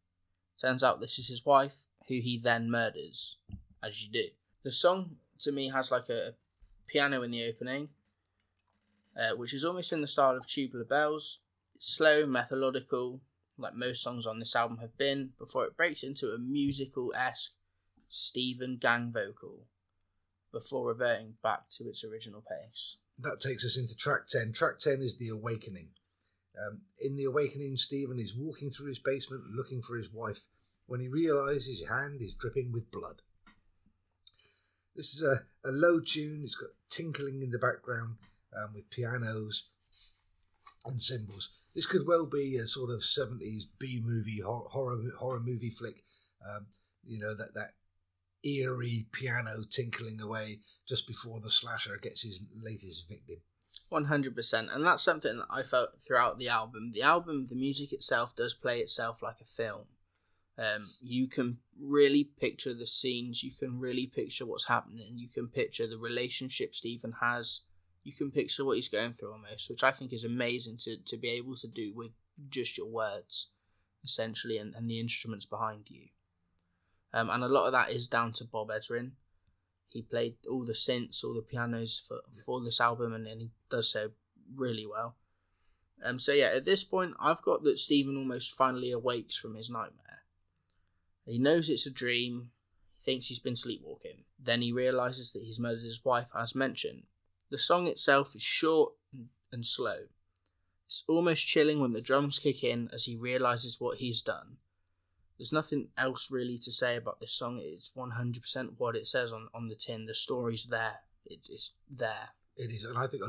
Turns 0.57 0.85
out 0.85 1.01
this 1.01 1.19
is 1.19 1.27
his 1.27 1.45
wife, 1.45 1.89
who 2.07 2.21
he 2.21 2.39
then 2.39 2.71
murders, 2.71 3.39
as 3.83 4.01
you 4.01 4.13
do. 4.13 4.27
The 4.63 4.71
song 4.71 5.17
to 5.41 5.51
me 5.51 5.71
has 5.71 5.91
like 5.91 6.09
a 6.11 6.37
piano 6.87 7.23
in 7.23 7.33
the 7.33 7.45
opening, 7.49 7.89
uh, 9.17 9.35
which 9.35 9.53
is 9.53 9.65
almost 9.65 9.93
in 9.93 10.03
the 10.03 10.07
style 10.07 10.37
of 10.37 10.47
Tubular 10.47 10.85
Bells. 10.85 11.41
It's 11.75 11.93
slow, 11.93 12.27
methodical, 12.27 13.21
like 13.59 13.75
most 13.75 14.01
songs 14.01 14.25
on 14.25 14.39
this 14.39 14.55
album 14.55 14.79
have 14.79 14.97
been, 14.97 15.31
before 15.37 15.65
it 15.65 15.77
breaks 15.77 16.05
into 16.05 16.29
a 16.29 16.39
musical 16.39 17.13
esque 17.17 17.55
Stephen 18.09 18.77
gang 18.77 19.11
vocal, 19.13 19.67
before 20.53 20.87
reverting 20.87 21.35
back 21.43 21.69
to 21.71 21.89
its 21.89 22.05
original 22.05 22.41
pace. 22.41 22.99
That 23.19 23.41
takes 23.41 23.65
us 23.65 23.77
into 23.77 23.97
track 23.97 24.29
10. 24.29 24.53
Track 24.53 24.79
10 24.79 25.01
is 25.01 25.17
The 25.17 25.31
Awakening. 25.31 25.89
Um, 26.57 26.83
in 27.01 27.17
The 27.17 27.25
Awakening, 27.25 27.77
Stephen 27.77 28.19
is 28.19 28.37
walking 28.37 28.71
through 28.71 28.89
his 28.89 28.99
basement 28.99 29.43
looking 29.55 29.83
for 29.83 29.97
his 29.97 30.13
wife 30.13 30.43
when 30.87 31.01
he 31.01 31.09
realizes 31.09 31.81
his 31.81 31.89
hand 31.89 32.21
is 32.21 32.35
dripping 32.35 32.73
with 32.73 32.91
blood. 32.91 33.23
This 34.95 35.13
is 35.15 35.23
a, 35.23 35.69
a 35.69 35.73
low 35.73 36.01
tune, 36.01 36.43
it's 36.45 36.55
got 36.55 36.71
tinkling 36.89 37.43
in 37.43 37.51
the 37.51 37.59
background 37.59 38.17
um, 38.57 38.75
with 38.75 38.91
pianos 38.91 39.65
and 40.87 41.01
cymbals. 41.01 41.51
This 41.75 41.87
could 41.87 42.07
well 42.07 42.27
be 42.27 42.57
a 42.57 42.67
sort 42.67 42.91
of 42.91 43.01
70s 43.01 43.65
B 43.79 44.01
movie, 44.03 44.41
horror, 44.41 45.01
horror, 45.19 45.41
movie 45.41 45.71
flick. 45.71 46.05
Um, 46.47 46.67
you 47.05 47.19
know, 47.19 47.35
that, 47.35 47.55
that 47.55 47.73
eerie 48.45 49.07
piano 49.11 49.65
tinkling 49.69 50.21
away 50.21 50.61
just 50.87 51.09
before 51.09 51.41
the 51.41 51.51
slasher 51.51 51.99
gets 52.01 52.23
his 52.23 52.41
latest 52.55 53.09
victim. 53.09 53.39
100%. 53.93 54.75
And 54.75 54.87
that's 54.87 55.03
something 55.03 55.39
that 55.39 55.47
I 55.51 55.63
felt 55.63 56.01
throughout 56.01 56.39
the 56.39 56.49
album. 56.49 56.93
The 56.93 57.03
album, 57.03 57.47
the 57.49 57.55
music 57.55 57.93
itself, 57.93 58.35
does 58.35 58.55
play 58.55 58.81
itself 58.81 59.23
like 59.23 59.41
a 59.41 59.45
film. 59.45 59.87
Um, 60.57 60.87
you 61.03 61.27
can 61.27 61.59
really 61.81 62.25
picture 62.25 62.75
the 62.75 62.87
scenes, 62.87 63.43
you 63.43 63.51
can 63.51 63.81
really 63.81 64.07
picture 64.07 64.47
what's 64.47 64.69
happening, 64.69 65.15
you 65.17 65.29
can 65.29 65.49
picture 65.49 65.89
the 65.89 65.99
relationship 65.99 66.77
Stephen 66.77 67.15
has, 67.21 67.63
you 68.05 68.13
can 68.13 68.31
picture 68.31 68.65
what 68.65 68.77
he's 68.77 68.89
going 68.89 69.15
through 69.15 69.33
almost, 69.33 69.69
which 69.69 69.83
I 69.83 69.91
think 69.91 70.13
is 70.13 70.25
amazing 70.25 70.77
to, 70.83 70.97
to 70.97 71.17
be 71.17 71.31
able 71.31 71.57
to 71.57 71.67
do 71.67 71.93
with 71.97 72.13
just 72.51 72.79
your 72.79 72.87
words, 72.87 73.49
essentially, 74.05 74.59
and, 74.59 74.75
and 74.77 74.89
the 74.89 75.01
instruments 75.01 75.47
behind 75.47 75.87
you. 75.89 76.09
Um, 77.13 77.31
and 77.31 77.43
a 77.43 77.49
lot 77.49 77.67
of 77.67 77.73
that 77.73 77.91
is 77.91 78.07
down 78.07 78.33
to 78.35 78.45
Bob 78.45 78.71
Ezrin. 78.71 79.13
He 79.95 80.03
played 80.03 80.35
all 80.51 80.65
the 80.65 80.73
synths, 80.73 81.23
all 81.23 81.35
the 81.35 81.41
pianos 81.41 82.03
for, 82.07 82.19
for 82.45 82.61
this 82.61 82.81
album, 82.81 83.15
and, 83.15 83.29
and 83.29 83.41
he 83.41 83.51
does 83.71 83.89
so 83.89 84.11
really 84.57 84.85
well. 84.85 85.15
Um, 86.05 86.19
so 86.19 86.33
yeah, 86.33 86.51
at 86.53 86.65
this 86.65 86.83
point, 86.83 87.15
I've 87.21 87.43
got 87.43 87.63
that 87.63 87.79
Stephen 87.79 88.17
almost 88.17 88.57
finally 88.57 88.91
awakes 88.91 89.37
from 89.37 89.55
his 89.55 89.71
nightmare. 89.71 90.25
He 91.25 91.39
knows 91.39 91.71
it's 91.71 91.87
a 91.87 91.93
dream. 91.93 92.51
He 92.99 93.05
thinks 93.05 93.29
he's 93.29 93.39
been 93.39 93.55
sleepwalking. 93.55 94.25
Then 94.37 94.63
he 94.63 94.73
realizes 94.73 95.31
that 95.33 95.45
he's 95.45 95.61
murdered 95.61 95.85
his 95.85 96.05
wife, 96.05 96.27
as 96.37 96.57
mentioned. 96.57 97.05
The 97.51 97.59
song 97.59 97.87
itself 97.87 98.35
is 98.35 98.43
short 98.43 98.95
and 99.53 99.65
slow. 99.65 100.09
It's 100.87 101.05
almost 101.07 101.47
chilling 101.47 101.81
when 101.81 101.93
the 101.93 102.03
drums 102.03 102.41
kick 102.41 102.65
in 102.65 102.89
as 102.93 103.05
he 103.05 103.15
realizes 103.15 103.81
what 103.81 103.99
he's 103.99 104.23
done. 104.23 104.57
There's 105.39 105.53
nothing 105.53 105.89
else 105.99 106.31
really 106.31 106.59
to 106.59 106.71
say 106.71 106.97
about 106.97 107.21
this 107.21 107.33
song. 107.33 107.61
It's 107.63 107.91
100% 107.97 108.75
what 108.79 108.95
it 108.95 109.07
says 109.07 109.33
on, 109.33 109.49
on 109.55 109.69
the 109.69 109.75
tin. 109.75 110.07
The 110.07 110.15
story's 110.15 110.67
there. 110.67 111.01
It, 111.27 111.49
it's 111.51 111.73
there. 111.91 112.31
It 112.57 112.71
is, 112.71 112.85
and 112.85 112.97
I 112.97 113.09
think 113.09 113.23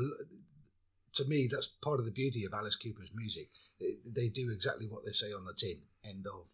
to 1.14 1.24
me, 1.24 1.48
that's 1.50 1.66
part 1.66 1.98
of 1.98 2.04
the 2.04 2.12
beauty 2.12 2.44
of 2.44 2.52
Alice 2.52 2.76
Cooper's 2.76 3.10
music. 3.14 3.48
They 3.80 4.28
do 4.28 4.50
exactly 4.52 4.86
what 4.86 5.04
they 5.04 5.12
say 5.12 5.32
on 5.32 5.44
the 5.44 5.54
tin. 5.54 5.78
End 6.04 6.26
of. 6.26 6.48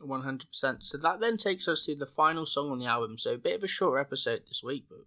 100%. 0.00 0.82
So 0.82 0.98
that 0.98 1.20
then 1.20 1.36
takes 1.36 1.68
us 1.68 1.84
to 1.86 1.94
the 1.94 2.06
final 2.06 2.46
song 2.46 2.70
on 2.70 2.78
the 2.78 2.86
album. 2.86 3.18
So 3.18 3.34
a 3.34 3.38
bit 3.38 3.56
of 3.56 3.64
a 3.64 3.68
shorter 3.68 3.98
episode 3.98 4.42
this 4.48 4.62
week, 4.62 4.86
but 4.88 5.00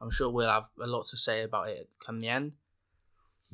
I'm 0.00 0.10
sure 0.10 0.30
we'll 0.30 0.48
have 0.48 0.68
a 0.80 0.86
lot 0.86 1.06
to 1.06 1.16
say 1.16 1.42
about 1.42 1.68
it 1.68 1.88
come 2.04 2.20
the 2.20 2.28
end. 2.28 2.52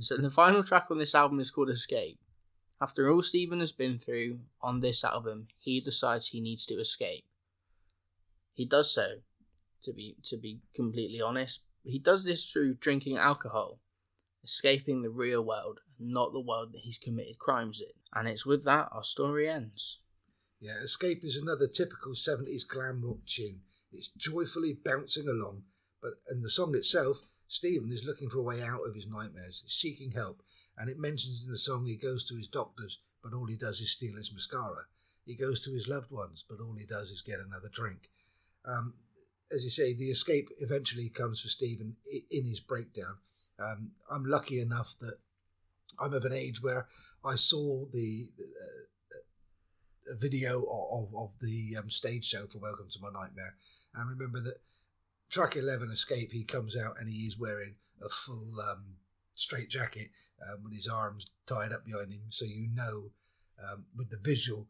So 0.01 0.17
the 0.17 0.31
final 0.31 0.63
track 0.63 0.87
on 0.91 0.99
this 0.99 1.15
album 1.15 1.41
is 1.41 1.51
called 1.51 1.71
Escape. 1.71 2.19
After 2.81 3.11
all 3.11 3.23
Stephen 3.23 3.61
has 3.61 3.73
been 3.73 3.99
through 3.99 4.39
on 4.63 4.81
this 4.81 5.03
album, 5.03 5.49
he 5.59 5.81
decides 5.81 6.29
he 6.29 6.41
needs 6.41 6.65
to 6.67 6.75
escape. 6.75 7.25
He 8.55 8.65
does 8.65 8.93
so, 8.93 9.19
to 9.83 9.93
be 9.93 10.17
to 10.25 10.37
be 10.37 10.61
completely 10.75 11.21
honest. 11.21 11.63
He 11.85 11.99
does 11.99 12.25
this 12.25 12.45
through 12.45 12.75
drinking 12.75 13.17
alcohol, 13.17 13.81
escaping 14.45 15.03
the 15.03 15.11
real 15.11 15.45
world, 15.45 15.81
not 15.99 16.33
the 16.33 16.41
world 16.41 16.73
that 16.73 16.83
he's 16.83 16.99
committed 16.99 17.39
crimes 17.39 17.81
in. 17.81 17.95
And 18.15 18.29
it's 18.29 18.47
with 18.47 18.65
that 18.65 18.89
our 18.93 19.05
story 19.05 19.49
ends. 19.49 20.01
Yeah, 20.61 20.79
Escape 20.83 21.25
is 21.25 21.37
another 21.37 21.69
typical 21.69 22.13
70s 22.13 22.67
glam 22.67 23.05
rock 23.05 23.19
tune. 23.27 23.61
It's 23.93 24.09
joyfully 24.17 24.73
bouncing 24.85 25.29
along, 25.29 25.65
but 26.03 26.13
in 26.31 26.43
the 26.43 26.51
song 26.51 26.75
itself, 26.75 27.29
Stephen 27.47 27.91
is 27.93 28.05
looking 28.05 28.29
for 28.29 28.39
a 28.39 28.43
way 28.43 28.61
out 28.61 28.87
of 28.87 28.95
his 28.95 29.07
nightmares, 29.07 29.61
he's 29.63 29.73
seeking 29.73 30.11
help, 30.11 30.43
and 30.79 30.89
it 30.89 30.99
mentions 30.99 31.43
in 31.45 31.51
the 31.51 31.59
song 31.59 31.87
he 31.87 31.97
goes 31.97 32.25
to 32.27 32.37
his 32.37 32.49
doctors, 32.49 32.99
but 33.23 33.35
all 33.35 33.47
he 33.47 33.57
does 33.57 33.81
is 33.81 33.91
steal 33.91 34.17
his 34.17 34.33
mascara. 34.33 34.87
He 35.27 35.35
goes 35.35 35.61
to 35.65 35.73
his 35.73 35.89
loved 35.89 36.11
ones, 36.11 36.45
but 36.49 36.61
all 36.61 36.75
he 36.79 36.87
does 36.87 37.11
is 37.11 37.21
get 37.21 37.41
another 37.41 37.69
drink. 37.71 38.11
Um, 38.65 38.95
as 39.53 39.65
you 39.65 39.71
say, 39.71 39.95
the 39.95 40.11
escape 40.11 40.49
eventually 40.61 41.09
comes 41.09 41.41
for 41.41 41.49
Stephen 41.49 41.97
in 42.31 42.45
his 42.45 42.61
breakdown. 42.61 43.17
Um, 43.59 43.93
I'm 44.11 44.25
lucky 44.25 44.61
enough 44.61 44.95
that 45.01 45.17
I'm 45.99 46.15
of 46.15 46.25
an 46.25 46.33
age 46.33 46.63
where 46.63 46.87
I 47.25 47.35
saw 47.35 47.87
the 47.93 48.29
uh, 48.39 50.15
video 50.19 50.63
of, 50.63 51.15
of 51.15 51.33
the 51.41 51.77
um, 51.79 51.91
stage 51.91 52.25
show 52.25 52.47
for 52.47 52.59
Welcome 52.59 52.89
to 52.91 53.01
My 53.01 53.11
Nightmare. 53.11 53.57
And 53.95 54.09
remember 54.09 54.41
that 54.41 54.61
track 55.29 55.57
11, 55.57 55.91
Escape, 55.91 56.33
he 56.33 56.45
comes 56.45 56.77
out 56.77 56.95
and 57.01 57.11
he 57.11 57.21
is 57.21 57.39
wearing 57.39 57.75
a 58.03 58.09
full 58.09 58.61
um, 58.61 58.97
straight 59.35 59.69
jacket 59.69 60.09
um, 60.43 60.65
with 60.65 60.75
his 60.75 60.87
arms 60.87 61.27
tied 61.47 61.73
up 61.73 61.85
behind 61.85 62.11
him. 62.11 62.23
So 62.31 62.45
you 62.45 62.69
know 62.75 63.11
um, 63.63 63.87
with 63.97 64.11
the 64.11 64.19
visual 64.23 64.69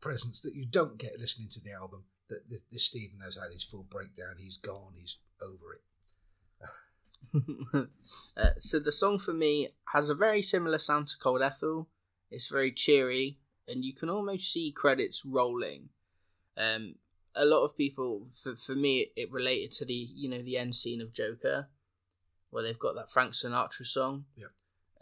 presence 0.00 0.40
that 0.42 0.54
you 0.54 0.66
don't 0.66 0.98
get 0.98 1.18
listening 1.18 1.48
to 1.50 1.60
the 1.60 1.72
album 1.72 2.04
that 2.28 2.48
this, 2.48 2.62
this 2.70 2.84
Stephen 2.84 3.20
has 3.24 3.36
had 3.36 3.52
his 3.52 3.64
full 3.64 3.86
breakdown. 3.88 4.36
He's 4.38 4.56
gone. 4.56 4.94
He's 4.98 5.18
over 5.40 5.74
it. 5.74 5.82
uh, 8.36 8.50
so 8.58 8.78
the 8.78 8.92
song 8.92 9.18
for 9.18 9.32
me 9.32 9.68
has 9.92 10.08
a 10.08 10.14
very 10.14 10.42
similar 10.42 10.78
sound 10.78 11.08
to 11.08 11.18
Cold 11.18 11.42
Ethel. 11.42 11.88
It's 12.30 12.48
very 12.48 12.72
cheery, 12.72 13.38
and 13.68 13.84
you 13.84 13.94
can 13.94 14.08
almost 14.08 14.50
see 14.50 14.72
credits 14.72 15.24
rolling. 15.24 15.90
Um, 16.56 16.96
a 17.34 17.44
lot 17.44 17.64
of 17.64 17.76
people, 17.76 18.26
for, 18.32 18.56
for 18.56 18.74
me, 18.74 19.08
it 19.16 19.30
related 19.30 19.72
to 19.72 19.84
the 19.84 19.94
you 19.94 20.28
know 20.28 20.42
the 20.42 20.58
end 20.58 20.74
scene 20.74 21.00
of 21.00 21.12
Joker, 21.12 21.68
where 22.50 22.62
they've 22.62 22.78
got 22.78 22.94
that 22.96 23.10
Frank 23.10 23.32
Sinatra 23.32 23.86
song. 23.86 24.24
Yeah 24.36 24.48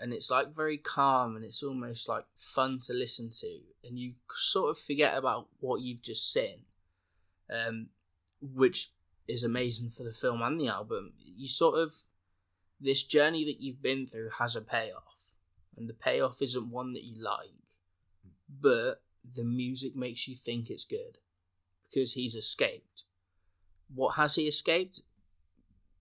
and 0.01 0.13
it's 0.13 0.31
like 0.31 0.55
very 0.55 0.79
calm 0.79 1.37
and 1.37 1.45
it's 1.45 1.63
almost 1.63 2.09
like 2.09 2.25
fun 2.37 2.79
to 2.81 2.93
listen 2.93 3.31
to 3.31 3.59
and 3.85 3.99
you 3.99 4.15
sort 4.35 4.71
of 4.71 4.79
forget 4.79 5.17
about 5.17 5.49
what 5.61 5.81
you've 5.81 6.03
just 6.03 6.33
seen 6.33 6.61
um, 7.53 7.89
which 8.41 8.91
is 9.29 9.45
amazing 9.45 9.91
for 9.91 10.03
the 10.03 10.13
film 10.13 10.43
and 10.43 10.61
the 10.61 10.69
album. 10.69 11.13
You 11.19 11.49
sort 11.49 11.79
of 11.79 11.95
this 12.81 13.03
journey 13.03 13.45
that 13.45 13.61
you've 13.61 13.83
been 13.83 14.07
through 14.07 14.31
has 14.39 14.57
a 14.57 14.61
payoff 14.61 15.17
and 15.77 15.89
the 15.89 15.95
payoff 15.95 16.41
isn't 16.41 16.71
one 16.71 16.93
that 16.95 17.05
you 17.05 17.23
like 17.23 17.51
but 18.61 19.03
the 19.37 19.45
music 19.45 19.95
makes 19.95 20.27
you 20.27 20.35
think 20.35 20.71
it's 20.71 20.85
good 20.85 21.19
because 21.89 22.15
he's 22.15 22.35
escaped. 22.35 23.05
What 23.95 24.17
has 24.17 24.35
he 24.37 24.47
escaped 24.47 25.01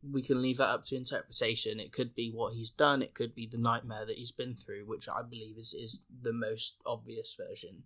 we 0.02 0.22
can 0.22 0.42
leave 0.42 0.58
that 0.58 0.70
up 0.70 0.86
to 0.86 0.96
interpretation. 0.96 1.80
It 1.80 1.92
could 1.92 2.16
be 2.16 2.32
what 2.32 2.54
he's 2.54 2.70
done. 2.70 3.02
It 3.02 3.14
could 3.14 3.36
be 3.36 3.48
the 3.48 3.58
nightmare 3.58 4.06
that 4.06 4.18
he's 4.18 4.32
been 4.32 4.56
through, 4.56 4.86
which 4.86 5.10
I 5.10 5.22
believe 5.22 5.58
is, 5.58 5.74
is 5.74 6.00
the 6.22 6.34
most 6.34 6.78
obvious 6.86 7.36
version. 7.38 7.84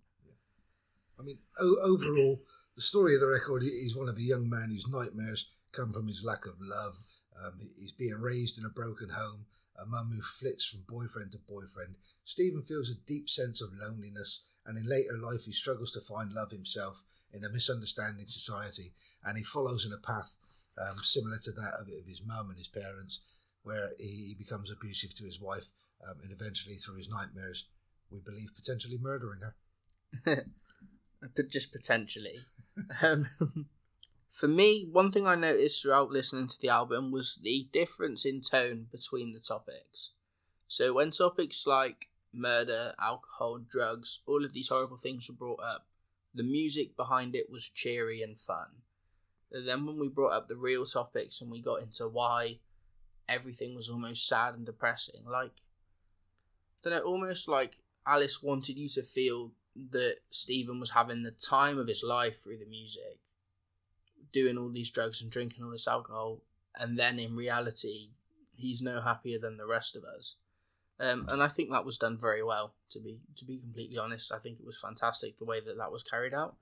I 1.19 1.23
mean, 1.23 1.39
o- 1.59 1.79
overall, 1.81 2.41
the 2.75 2.81
story 2.81 3.15
of 3.15 3.21
the 3.21 3.27
record 3.27 3.63
is 3.63 3.95
one 3.95 4.09
of 4.09 4.17
a 4.17 4.21
young 4.21 4.49
man 4.49 4.69
whose 4.69 4.87
nightmares 4.87 5.49
come 5.71 5.91
from 5.91 6.07
his 6.07 6.23
lack 6.23 6.45
of 6.45 6.55
love. 6.59 6.97
Um, 7.43 7.53
he's 7.79 7.91
being 7.91 8.21
raised 8.21 8.59
in 8.59 8.65
a 8.65 8.69
broken 8.69 9.09
home, 9.09 9.45
a 9.79 9.85
mum 9.85 10.11
who 10.13 10.21
flits 10.21 10.65
from 10.65 10.83
boyfriend 10.87 11.31
to 11.31 11.39
boyfriend. 11.39 11.95
Stephen 12.25 12.61
feels 12.61 12.89
a 12.89 13.07
deep 13.07 13.27
sense 13.27 13.59
of 13.59 13.73
loneliness, 13.73 14.41
and 14.65 14.77
in 14.77 14.87
later 14.87 15.17
life, 15.17 15.45
he 15.45 15.51
struggles 15.51 15.91
to 15.91 16.01
find 16.01 16.31
love 16.31 16.51
himself 16.51 17.03
in 17.33 17.43
a 17.43 17.49
misunderstanding 17.49 18.27
society, 18.27 18.93
and 19.23 19.37
he 19.37 19.43
follows 19.43 19.85
in 19.85 19.91
a 19.91 19.97
path 19.97 20.37
um, 20.77 20.97
similar 20.97 21.37
to 21.43 21.51
that 21.51 21.73
of, 21.79 21.87
his 21.87 22.21
mum 22.25 22.49
and 22.49 22.57
his 22.57 22.67
parents, 22.67 23.19
where 23.63 23.91
he 23.99 24.35
becomes 24.37 24.71
abusive 24.71 25.15
to 25.15 25.25
his 25.25 25.39
wife 25.39 25.67
um, 26.07 26.17
and 26.23 26.31
eventually, 26.31 26.75
through 26.75 26.97
his 26.97 27.09
nightmares, 27.09 27.67
we 28.11 28.19
believe 28.19 28.49
potentially 28.55 28.97
murdering 28.99 29.41
her. 29.41 30.45
but 31.35 31.49
just 31.49 31.71
potentially. 31.71 32.35
um, 33.01 33.29
for 34.29 34.47
me, 34.47 34.87
one 34.91 35.11
thing 35.11 35.27
I 35.27 35.35
noticed 35.35 35.81
throughout 35.81 36.11
listening 36.11 36.47
to 36.47 36.59
the 36.59 36.69
album 36.69 37.11
was 37.11 37.39
the 37.41 37.67
difference 37.71 38.25
in 38.25 38.41
tone 38.41 38.87
between 38.91 39.33
the 39.33 39.39
topics. 39.39 40.11
So 40.67 40.93
when 40.93 41.11
topics 41.11 41.65
like 41.65 42.09
murder, 42.33 42.93
alcohol, 42.99 43.59
drugs, 43.59 44.19
all 44.25 44.43
of 44.43 44.53
these 44.53 44.69
horrible 44.69 44.97
things 44.97 45.29
were 45.29 45.35
brought 45.35 45.61
up, 45.63 45.85
the 46.33 46.43
music 46.43 46.97
behind 46.97 47.35
it 47.35 47.49
was 47.49 47.69
cheery 47.69 48.21
and 48.21 48.39
fun. 48.39 48.82
Then 49.53 49.85
when 49.85 49.99
we 49.99 50.09
brought 50.09 50.33
up 50.33 50.47
the 50.47 50.57
real 50.57 50.85
topics 50.85 51.39
and 51.39 51.51
we 51.51 51.61
got 51.61 51.81
into 51.81 52.07
why 52.07 52.59
everything 53.29 53.75
was 53.75 53.89
almost 53.89 54.27
sad 54.27 54.55
and 54.55 54.65
depressing, 54.65 55.25
like, 55.29 55.61
I 56.85 56.89
don't 56.89 56.93
know, 56.93 57.03
almost 57.03 57.47
like 57.47 57.81
Alice 58.05 58.41
wanted 58.41 58.77
you 58.77 58.89
to 58.89 59.03
feel 59.03 59.51
that 59.91 60.17
Stephen 60.31 60.79
was 60.79 60.91
having 60.91 61.23
the 61.23 61.31
time 61.31 61.77
of 61.77 61.87
his 61.87 62.03
life 62.03 62.43
through 62.43 62.57
the 62.57 62.65
music, 62.65 63.19
doing 64.31 64.57
all 64.57 64.69
these 64.69 64.89
drugs 64.89 65.21
and 65.21 65.31
drinking 65.31 65.63
all 65.63 65.71
this 65.71 65.87
alcohol, 65.87 66.41
and 66.75 66.97
then 66.97 67.19
in 67.19 67.35
reality, 67.35 68.09
he's 68.55 68.81
no 68.81 69.01
happier 69.01 69.39
than 69.39 69.57
the 69.57 69.67
rest 69.67 69.95
of 69.95 70.03
us. 70.03 70.35
Um, 70.99 71.25
and 71.29 71.41
I 71.41 71.47
think 71.47 71.71
that 71.71 71.85
was 71.85 71.97
done 71.97 72.17
very 72.19 72.43
well. 72.43 72.75
To 72.91 72.99
be 72.99 73.19
to 73.37 73.45
be 73.45 73.57
completely 73.57 73.97
honest, 73.97 74.31
I 74.31 74.37
think 74.37 74.59
it 74.59 74.65
was 74.65 74.79
fantastic 74.79 75.37
the 75.37 75.45
way 75.45 75.59
that 75.59 75.77
that 75.77 75.91
was 75.91 76.03
carried 76.03 76.33
out. 76.33 76.55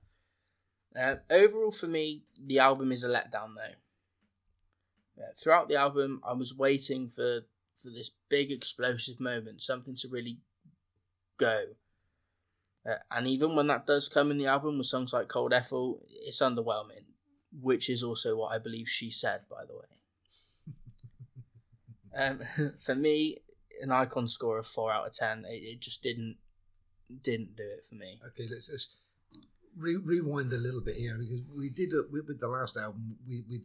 Uh, 0.98 1.16
overall, 1.30 1.72
for 1.72 1.86
me, 1.86 2.22
the 2.38 2.58
album 2.58 2.92
is 2.92 3.04
a 3.04 3.08
letdown, 3.08 3.54
though. 3.56 5.22
Uh, 5.22 5.32
throughout 5.42 5.68
the 5.68 5.76
album, 5.76 6.20
I 6.26 6.32
was 6.32 6.54
waiting 6.54 7.08
for 7.08 7.42
for 7.76 7.88
this 7.88 8.10
big 8.28 8.52
explosive 8.52 9.18
moment, 9.18 9.60
something 9.60 9.96
to 9.96 10.08
really 10.08 10.38
go. 11.36 11.64
Uh, 12.88 12.96
and 13.10 13.26
even 13.26 13.56
when 13.56 13.66
that 13.68 13.86
does 13.86 14.08
come 14.08 14.30
in 14.30 14.38
the 14.38 14.46
album 14.46 14.78
with 14.78 14.86
songs 14.86 15.12
like 15.12 15.28
Cold 15.28 15.52
Ethel, 15.52 16.00
it's 16.08 16.40
underwhelming, 16.40 17.06
which 17.60 17.90
is 17.90 18.02
also 18.02 18.36
what 18.36 18.52
I 18.52 18.58
believe 18.58 18.88
she 18.88 19.10
said, 19.10 19.42
by 19.50 19.64
the 19.64 19.74
way. 19.74 19.82
um, 22.66 22.72
for 22.84 22.94
me, 22.94 23.38
an 23.80 23.90
icon 23.90 24.28
score 24.28 24.58
of 24.58 24.66
four 24.66 24.92
out 24.92 25.06
of 25.06 25.14
ten. 25.14 25.44
It, 25.48 25.62
it 25.62 25.80
just 25.80 26.02
didn't 26.02 26.36
didn't 27.22 27.56
do 27.56 27.64
it 27.64 27.84
for 27.88 27.94
me. 27.94 28.20
Okay, 28.28 28.48
let's, 28.50 28.70
let's 28.70 28.88
re- 29.76 29.96
rewind 29.96 30.52
a 30.52 30.56
little 30.56 30.80
bit 30.80 30.96
here 30.96 31.16
because 31.18 31.40
we 31.56 31.70
did 31.70 31.92
a, 31.92 32.04
with, 32.10 32.26
with 32.28 32.40
the 32.40 32.48
last 32.48 32.76
album 32.76 33.16
we 33.26 33.44
we 33.48 33.62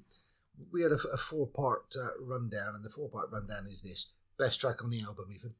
we 0.71 0.81
had 0.81 0.91
a, 0.91 0.99
a 1.13 1.17
four 1.17 1.47
part 1.47 1.95
uh, 1.99 2.09
rundown, 2.19 2.75
and 2.75 2.83
the 2.83 2.89
four 2.89 3.09
part 3.09 3.29
rundown 3.31 3.67
is 3.67 3.81
this 3.81 4.07
best 4.37 4.59
track 4.59 4.83
on 4.83 4.89
the 4.89 5.01
album, 5.01 5.27
even. 5.33 5.53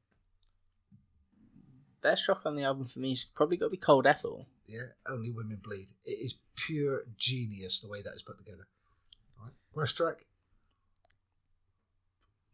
Best 2.02 2.26
track 2.26 2.46
on 2.46 2.56
the 2.56 2.64
album 2.64 2.86
for 2.86 3.00
me 3.00 3.12
is 3.12 3.24
probably 3.24 3.58
got 3.58 3.66
to 3.68 3.72
be 3.72 3.78
Cold 3.78 4.08
Ethel. 4.08 4.48
Yeah, 4.66 4.88
Only 5.08 5.32
Women 5.32 5.60
Bleed. 5.64 5.88
It 6.06 6.12
is 6.12 6.36
pure 6.56 7.04
genius 7.18 7.80
the 7.80 7.88
way 7.88 8.02
that 8.02 8.14
is 8.16 8.24
put 8.24 8.38
together. 8.38 8.68
Right. 9.42 9.54
Worst 9.74 9.98
track? 9.98 10.26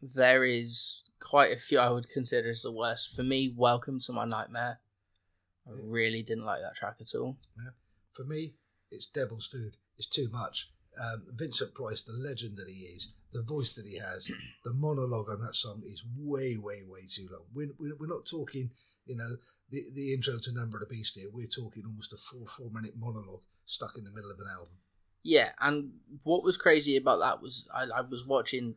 There 0.00 0.44
is 0.44 1.02
quite 1.20 1.52
a 1.52 1.58
few 1.58 1.78
I 1.78 1.90
would 1.90 2.08
consider 2.08 2.50
as 2.50 2.62
the 2.62 2.72
worst. 2.72 3.14
For 3.14 3.22
me, 3.22 3.52
Welcome 3.54 4.00
to 4.00 4.12
My 4.12 4.24
Nightmare. 4.24 4.80
I 5.66 5.70
really 5.86 6.22
didn't 6.22 6.44
like 6.44 6.60
that 6.60 6.76
track 6.76 6.96
at 7.00 7.14
all. 7.18 7.38
Yeah. 7.56 7.70
For 8.14 8.24
me, 8.24 8.54
it's 8.90 9.06
devil's 9.06 9.46
food. 9.46 9.76
It's 9.96 10.08
too 10.08 10.28
much. 10.30 10.70
Um, 11.00 11.26
Vincent 11.34 11.74
Price, 11.74 12.04
the 12.04 12.12
legend 12.12 12.56
that 12.56 12.68
he 12.68 12.84
is, 12.84 13.14
the 13.32 13.42
voice 13.42 13.74
that 13.74 13.86
he 13.86 13.98
has, 13.98 14.30
the 14.64 14.72
monologue 14.72 15.28
on 15.28 15.40
that 15.40 15.54
song 15.54 15.82
is 15.86 16.04
way, 16.16 16.56
way, 16.56 16.82
way 16.86 17.02
too 17.10 17.28
long. 17.30 17.42
We're, 17.52 17.94
we're 17.98 18.06
not 18.06 18.26
talking, 18.30 18.70
you 19.06 19.16
know, 19.16 19.36
the, 19.70 19.82
the 19.92 20.14
intro 20.14 20.38
to 20.40 20.52
Number 20.52 20.76
of 20.78 20.88
the 20.88 20.94
Beast 20.94 21.16
here. 21.16 21.28
We're 21.32 21.46
talking 21.46 21.82
almost 21.86 22.12
a 22.12 22.16
four, 22.16 22.46
four 22.46 22.70
minute 22.70 22.94
monologue 22.96 23.42
stuck 23.66 23.96
in 23.96 24.04
the 24.04 24.10
middle 24.10 24.30
of 24.30 24.38
an 24.38 24.46
album. 24.52 24.74
Yeah, 25.22 25.50
and 25.60 25.92
what 26.22 26.44
was 26.44 26.58
crazy 26.58 26.96
about 26.96 27.20
that 27.20 27.40
was 27.40 27.66
I, 27.74 27.86
I 27.96 28.00
was 28.02 28.26
watching 28.26 28.74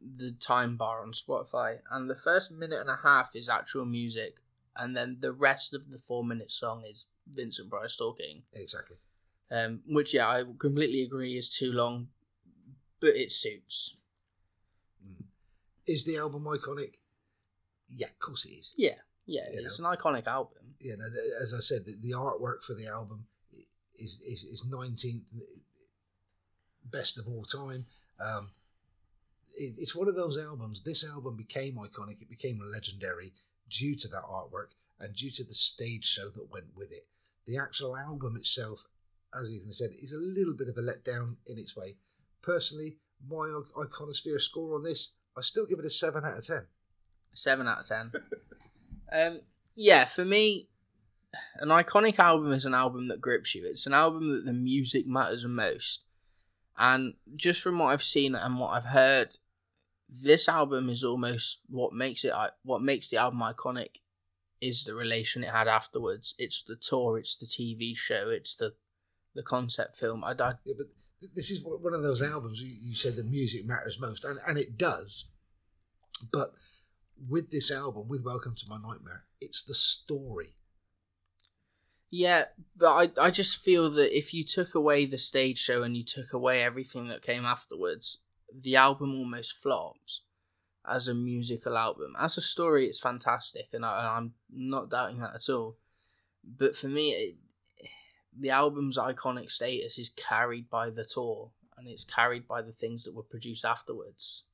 the 0.00 0.32
time 0.32 0.76
bar 0.76 1.02
on 1.02 1.12
Spotify, 1.12 1.78
and 1.90 2.08
the 2.08 2.16
first 2.16 2.52
minute 2.52 2.80
and 2.80 2.88
a 2.88 3.00
half 3.02 3.34
is 3.34 3.48
actual 3.48 3.84
music, 3.84 4.36
and 4.76 4.96
then 4.96 5.18
the 5.20 5.32
rest 5.32 5.74
of 5.74 5.90
the 5.90 5.98
four 5.98 6.24
minute 6.24 6.52
song 6.52 6.84
is 6.88 7.06
Vincent 7.34 7.70
Price 7.70 7.96
talking. 7.96 8.42
Exactly. 8.54 8.96
Um, 9.50 9.80
which 9.86 10.14
yeah, 10.14 10.28
I 10.28 10.44
completely 10.58 11.02
agree 11.02 11.36
is 11.36 11.48
too 11.48 11.72
long, 11.72 12.08
but 13.00 13.10
it 13.10 13.30
suits. 13.30 13.94
Is 15.86 16.04
the 16.04 16.18
album 16.18 16.44
iconic? 16.44 16.96
Yeah, 17.88 18.08
of 18.08 18.18
course 18.18 18.44
it 18.44 18.50
is. 18.50 18.74
Yeah, 18.76 18.98
yeah, 19.24 19.44
You 19.50 19.60
it's 19.64 19.78
an 19.78 19.86
iconic 19.86 20.26
album. 20.26 20.74
You 20.80 20.96
know, 20.98 21.04
as 21.42 21.54
I 21.56 21.60
said, 21.60 21.86
the, 21.86 21.96
the 22.00 22.14
artwork 22.14 22.62
for 22.62 22.74
the 22.74 22.86
album 22.86 23.24
is 23.98 24.20
is 24.20 24.44
is 24.44 24.64
nineteenth 24.66 25.24
best 26.90 27.18
of 27.18 27.26
all 27.26 27.44
time. 27.44 27.86
Um, 28.20 28.50
it, 29.56 29.74
it's 29.78 29.96
one 29.96 30.08
of 30.08 30.14
those 30.14 30.38
albums. 30.38 30.82
This 30.82 31.06
album 31.08 31.36
became 31.36 31.76
iconic. 31.76 32.20
It 32.20 32.28
became 32.28 32.60
legendary 32.70 33.32
due 33.70 33.96
to 33.96 34.08
that 34.08 34.24
artwork 34.24 34.72
and 35.00 35.14
due 35.14 35.30
to 35.30 35.44
the 35.44 35.54
stage 35.54 36.04
show 36.04 36.28
that 36.28 36.50
went 36.50 36.76
with 36.76 36.92
it. 36.92 37.06
The 37.48 37.56
actual 37.56 37.96
album 37.96 38.36
itself, 38.36 38.84
as 39.34 39.50
Ethan 39.50 39.72
said, 39.72 39.90
is 40.02 40.12
a 40.12 40.18
little 40.18 40.54
bit 40.54 40.68
of 40.68 40.76
a 40.76 40.82
letdown 40.82 41.38
in 41.46 41.56
its 41.56 41.74
way. 41.74 41.96
Personally, 42.42 42.98
my 43.26 43.62
iconosphere 43.74 44.38
score 44.38 44.74
on 44.74 44.82
this, 44.82 45.12
I 45.34 45.40
still 45.40 45.64
give 45.64 45.78
it 45.78 45.86
a 45.86 45.90
seven 45.90 46.26
out 46.26 46.36
of 46.36 46.46
ten. 46.46 46.66
Seven 47.34 47.66
out 47.66 47.80
of 47.80 47.86
ten. 47.86 48.12
um, 49.12 49.40
yeah, 49.74 50.04
for 50.04 50.26
me, 50.26 50.68
an 51.56 51.70
iconic 51.70 52.18
album 52.18 52.52
is 52.52 52.66
an 52.66 52.74
album 52.74 53.08
that 53.08 53.22
grips 53.22 53.54
you. 53.54 53.64
It's 53.64 53.86
an 53.86 53.94
album 53.94 54.30
that 54.30 54.44
the 54.44 54.52
music 54.52 55.06
matters 55.06 55.46
most. 55.46 56.04
And 56.76 57.14
just 57.34 57.62
from 57.62 57.78
what 57.78 57.86
I've 57.86 58.02
seen 58.02 58.34
and 58.34 58.58
what 58.58 58.74
I've 58.74 58.92
heard, 58.92 59.36
this 60.06 60.50
album 60.50 60.90
is 60.90 61.02
almost 61.02 61.60
what 61.70 61.94
makes 61.94 62.26
it 62.26 62.34
what 62.62 62.82
makes 62.82 63.08
the 63.08 63.16
album 63.16 63.40
iconic 63.40 64.00
is 64.60 64.84
the 64.84 64.94
relation 64.94 65.44
it 65.44 65.50
had 65.50 65.68
afterwards. 65.68 66.34
It's 66.38 66.62
the 66.62 66.76
tour, 66.76 67.18
it's 67.18 67.36
the 67.36 67.46
TV 67.46 67.96
show, 67.96 68.28
it's 68.30 68.54
the 68.54 68.74
the 69.34 69.42
concept 69.42 69.96
film. 69.96 70.24
I, 70.24 70.30
I 70.32 70.54
Yeah, 70.64 70.74
but 70.76 70.86
this 71.34 71.50
is 71.50 71.62
one 71.62 71.82
one 71.82 71.94
of 71.94 72.02
those 72.02 72.22
albums 72.22 72.60
you, 72.60 72.76
you 72.80 72.94
said 72.94 73.16
the 73.16 73.24
music 73.24 73.64
matters 73.64 73.98
most, 74.00 74.24
and, 74.24 74.38
and 74.46 74.58
it 74.58 74.76
does. 74.76 75.26
But 76.32 76.50
with 77.28 77.50
this 77.50 77.70
album, 77.70 78.08
with 78.08 78.24
Welcome 78.24 78.54
to 78.56 78.68
My 78.68 78.76
Nightmare, 78.76 79.24
it's 79.40 79.62
the 79.62 79.74
story. 79.74 80.54
Yeah, 82.10 82.46
but 82.76 83.14
I 83.18 83.26
I 83.26 83.30
just 83.30 83.62
feel 83.62 83.90
that 83.90 84.16
if 84.16 84.32
you 84.32 84.44
took 84.44 84.74
away 84.74 85.06
the 85.06 85.18
stage 85.18 85.58
show 85.58 85.82
and 85.82 85.96
you 85.96 86.04
took 86.04 86.32
away 86.32 86.62
everything 86.62 87.08
that 87.08 87.22
came 87.22 87.44
afterwards, 87.44 88.18
the 88.52 88.76
album 88.76 89.14
almost 89.14 89.56
flops 89.56 90.22
as 90.90 91.08
a 91.08 91.14
musical 91.14 91.76
album. 91.76 92.14
As 92.18 92.36
a 92.36 92.40
story, 92.40 92.86
it's 92.86 92.98
fantastic, 92.98 93.68
and, 93.72 93.84
I, 93.84 94.16
I'm 94.16 94.34
not 94.50 94.90
doubting 94.90 95.20
that 95.20 95.34
at 95.34 95.48
all. 95.48 95.76
But 96.44 96.76
for 96.76 96.88
me, 96.88 97.10
it, 97.10 97.36
the 98.38 98.50
album's 98.50 98.98
iconic 98.98 99.50
status 99.50 99.98
is 99.98 100.10
carried 100.10 100.70
by 100.70 100.90
the 100.90 101.04
tour, 101.04 101.50
and 101.76 101.88
it's 101.88 102.04
carried 102.04 102.46
by 102.46 102.62
the 102.62 102.72
things 102.72 103.04
that 103.04 103.14
were 103.14 103.22
produced 103.22 103.64
afterwards. 103.64 104.44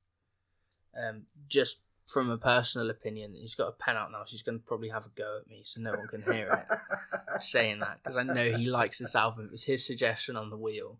Um, 0.96 1.22
just 1.48 1.78
from 2.06 2.30
a 2.30 2.38
personal 2.38 2.90
opinion, 2.90 3.34
he's 3.34 3.54
got 3.54 3.68
a 3.68 3.72
pen 3.72 3.96
out 3.96 4.12
now. 4.12 4.22
She's 4.26 4.42
going 4.42 4.58
to 4.58 4.64
probably 4.64 4.90
have 4.90 5.06
a 5.06 5.10
go 5.10 5.38
at 5.40 5.48
me, 5.48 5.62
so 5.64 5.80
no 5.80 5.92
one 5.92 6.06
can 6.06 6.22
hear 6.22 6.46
it 6.46 7.42
saying 7.42 7.80
that 7.80 7.98
because 8.02 8.16
I 8.16 8.22
know 8.22 8.52
he 8.52 8.66
likes 8.66 8.98
this 8.98 9.14
album. 9.14 9.46
It 9.46 9.52
was 9.52 9.64
his 9.64 9.86
suggestion 9.86 10.36
on 10.36 10.50
the 10.50 10.58
wheel. 10.58 10.98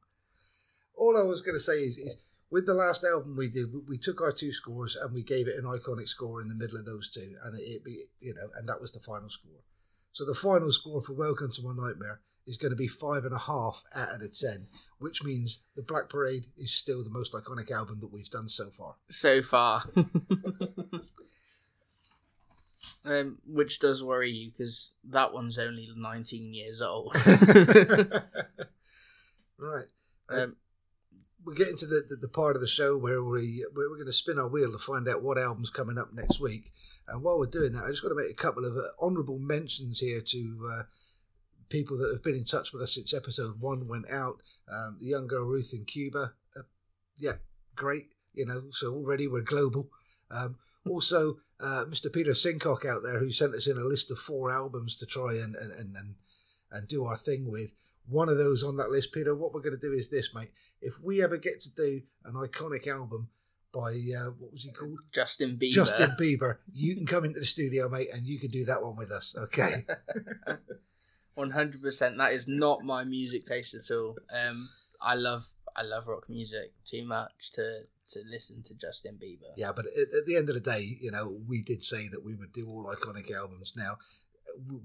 All 0.97 1.17
I 1.17 1.23
was 1.23 1.43
going 1.43 1.57
to 1.57 1.61
say 1.61 1.83
is, 1.83 1.99
is 1.99 2.17
with 2.55 2.65
the 2.67 2.73
last 2.73 3.03
album 3.03 3.37
we 3.37 3.49
did, 3.49 3.73
we- 3.73 3.81
we 3.81 3.99
took 3.99 4.21
our 4.21 4.31
two 4.31 4.53
scores 4.53 4.95
and 4.95 5.13
we 5.13 5.25
gave 5.25 5.49
it 5.49 5.59
an 5.59 5.65
iconic 5.65 6.07
score 6.07 6.41
in 6.41 6.47
the 6.47 6.55
middle 6.55 6.79
of 6.79 6.85
those 6.85 7.11
two, 7.11 7.35
and 7.43 7.59
it, 7.59 7.63
it 7.65 7.83
be 7.85 8.05
you 8.21 8.33
know, 8.33 8.49
and 8.55 8.69
that 8.69 8.81
was 8.81 8.93
the 8.93 9.01
final 9.01 9.29
score. 9.29 9.65
So 10.13 10.25
the 10.25 10.37
final 10.37 10.71
score 10.71 11.03
for 11.03 11.15
Welcome 11.15 11.51
to 11.51 11.63
My 11.63 11.75
Nightmare 11.75 12.21
is 12.47 12.57
going 12.57 12.71
to 12.71 12.77
be 12.77 12.87
five 12.87 13.25
and 13.25 13.35
a 13.35 13.39
half 13.39 13.83
out 13.93 14.23
of 14.23 14.39
ten, 14.39 14.69
which 15.01 15.25
means 15.25 15.59
the 15.75 15.83
Black 15.83 16.09
Parade 16.09 16.47
is 16.57 16.73
still 16.73 17.03
the 17.03 17.11
most 17.11 17.33
iconic 17.33 17.73
album 17.73 17.99
that 17.99 18.13
we've 18.13 18.31
done 18.31 18.49
so 18.49 18.71
far. 18.71 18.95
So 19.09 19.43
far, 19.43 19.83
um, 23.05 23.39
which 23.49 23.81
does 23.81 24.05
worry 24.05 24.31
you 24.31 24.53
because 24.53 24.93
that 25.11 25.33
one's 25.33 25.59
only 25.59 25.89
19 25.97 26.55
years 26.55 26.81
old. 26.81 27.17
right. 29.59 29.87
um, 30.31 30.55
we're 31.45 31.55
getting 31.55 31.77
to 31.79 31.87
the, 31.87 32.05
the, 32.09 32.17
the 32.17 32.29
part 32.29 32.57
of 32.57 32.63
the 32.63 32.69
show 32.69 32.97
where 32.97 33.23
we 33.23 33.65
where 33.73 33.89
we're 33.89 33.97
going 33.97 34.07
to 34.07 34.13
spin 34.13 34.39
our 34.39 34.49
wheel 34.49 34.73
to 34.73 34.79
find 34.79 35.09
out 35.09 35.23
what 35.23 35.39
album's 35.39 35.71
coming 35.71 35.99
up 35.99 36.13
next 36.13 36.41
week. 36.41 36.73
And 37.07 37.23
while 37.23 37.39
we're 37.39 37.47
doing 37.47 37.73
that, 37.75 37.85
I 37.85 37.89
just 37.89 38.03
want 38.03 38.17
to 38.17 38.23
make 38.23 38.31
a 38.31 38.43
couple 38.43 38.65
of 38.65 38.77
uh, 38.77 38.89
honourable 39.05 39.39
mentions 39.39 40.01
here 40.01 40.21
to 40.21 40.69
uh, 40.73 40.83
people 41.69 41.99
that 41.99 42.11
have 42.13 42.23
been 42.23 42.37
in 42.37 42.45
touch 42.45 42.73
with 42.73 42.83
us 42.83 42.95
since 42.95 43.13
episode 43.13 43.61
one 43.61 43.89
went 43.89 44.11
out. 44.11 44.43
Um, 44.71 44.97
the 44.99 45.07
young 45.07 45.27
girl 45.27 45.45
Ruth 45.45 45.73
in 45.75 45.85
Cuba, 45.85 46.33
uh, 46.57 46.63
yeah, 47.19 47.35
great. 47.75 48.09
You 48.33 48.47
know, 48.47 48.65
so 48.73 48.95
already 48.95 49.29
we're 49.29 49.43
global. 49.43 49.89
Um, 50.31 50.57
also, 50.89 51.39
uh, 51.61 51.85
Mr. 51.89 52.13
Peter 52.13 52.33
Sincock 52.33 52.85
out 52.85 53.03
there 53.03 53.19
who 53.19 53.31
sent 53.31 53.55
us 53.55 53.67
in 53.67 53.77
a 53.77 53.85
list 53.85 54.11
of 54.11 54.19
four 54.19 54.51
albums 54.51 54.97
to 54.97 55.07
try 55.07 55.35
and, 55.35 55.55
and, 55.55 55.73
and 55.73 56.17
and 56.75 56.89
do 56.89 57.05
our 57.05 57.17
thing 57.17 57.51
with. 57.51 57.73
One 58.09 58.29
of 58.29 58.37
those 58.37 58.63
on 58.63 58.77
that 58.77 58.91
list, 58.91 59.13
Peter. 59.13 59.35
What 59.35 59.55
we're 59.55 59.63
going 59.63 59.79
to 59.79 59.87
do 59.87 59.93
is 59.93 60.09
this, 60.09 60.35
mate. 60.35 60.51
If 60.81 60.95
we 61.03 61.23
ever 61.23 61.37
get 61.37 61.61
to 61.63 61.71
do 61.71 62.03
an 62.25 62.35
iconic 62.35 62.87
album 62.87 63.31
by 63.73 63.91
uh, 63.91 64.31
what 64.39 64.53
was 64.53 64.65
he 64.65 64.73
called? 64.73 64.99
Justin 65.13 65.59
Bieber. 65.61 65.73
Justin 65.73 66.11
Bieber. 66.21 66.59
You 66.73 66.95
can 66.95 67.07
come 67.07 67.25
into 67.25 67.41
the 67.41 67.47
studio, 67.47 67.89
mate, 67.89 68.09
and 68.13 68.27
you 68.27 68.39
can 68.39 68.51
do 68.51 68.65
that 68.67 68.83
one 68.83 68.97
with 68.97 69.11
us. 69.11 69.35
Okay. 69.37 69.85
100%. 71.37 72.17
That 72.17 72.33
is 72.33 72.47
not 72.47 72.83
my 72.83 73.05
music 73.05 73.45
taste 73.45 73.75
at 73.75 73.95
all. 73.95 74.17
Um, 74.33 74.69
I 75.01 75.15
love 75.15 75.51
I 75.77 75.83
love 75.83 76.07
rock 76.07 76.29
music 76.29 76.73
too 76.85 77.05
much 77.05 77.51
to 77.55 77.81
to 78.07 78.21
listen 78.31 78.63
to 78.63 78.75
Justin 78.75 79.19
Bieber. 79.21 79.51
yeah, 79.57 79.73
but 79.75 79.87
at, 79.87 80.19
at 80.19 80.27
the 80.27 80.37
end 80.37 80.49
of 80.49 80.55
the 80.55 80.61
day, 80.61 80.83
you 81.01 81.11
know, 81.11 81.39
we 81.49 81.63
did 81.63 81.83
say 81.83 82.07
that 82.09 82.25
we 82.25 82.35
would 82.35 82.53
do 82.53 82.69
all 82.69 82.95
iconic 82.95 83.35
albums. 83.35 83.73
Now, 83.77 83.97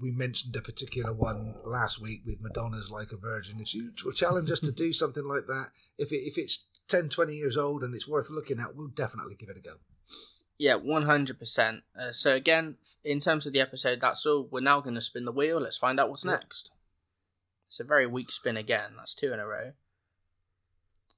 we 0.00 0.10
mentioned 0.10 0.54
a 0.56 0.60
particular 0.62 1.12
one 1.14 1.54
last 1.64 2.00
week 2.00 2.22
with 2.26 2.40
Madonna's 2.40 2.90
Like 2.90 3.12
a 3.12 3.16
Virgin. 3.16 3.60
If 3.60 3.74
you 3.74 3.92
challenge 4.14 4.50
us 4.50 4.60
to 4.60 4.72
do 4.72 4.92
something 5.02 5.24
like 5.24 5.46
that, 5.46 5.68
if, 5.98 6.12
it, 6.12 6.26
if 6.26 6.38
it's 6.38 6.64
10, 6.88 7.08
20 7.08 7.34
years 7.34 7.56
old 7.56 7.82
and 7.82 7.94
it's 7.94 8.08
worth 8.08 8.30
looking 8.30 8.58
at, 8.58 8.74
we'll 8.74 8.88
definitely 8.88 9.36
give 9.36 9.48
it 9.48 9.56
a 9.56 9.60
go. 9.60 9.74
Yeah, 10.58 10.74
one 10.74 11.04
hundred 11.06 11.38
percent. 11.38 11.84
Uh, 11.98 12.12
So 12.12 12.34
again, 12.34 12.76
in 13.02 13.18
terms 13.20 13.46
of 13.46 13.54
the 13.54 13.60
episode, 13.60 14.00
that's 14.00 14.26
all. 14.26 14.46
We're 14.50 14.60
now 14.60 14.80
going 14.82 14.94
to 14.96 15.00
spin 15.00 15.24
the 15.24 15.32
wheel. 15.32 15.58
Let's 15.60 15.78
find 15.78 15.98
out 15.98 16.10
what's 16.10 16.24
Yeah. 16.24 16.32
next. 16.32 16.70
It's 17.66 17.80
a 17.80 17.84
very 17.84 18.06
weak 18.06 18.30
spin 18.30 18.58
again. 18.58 18.90
That's 18.98 19.14
two 19.14 19.32
in 19.32 19.40
a 19.40 19.46
row. 19.46 19.72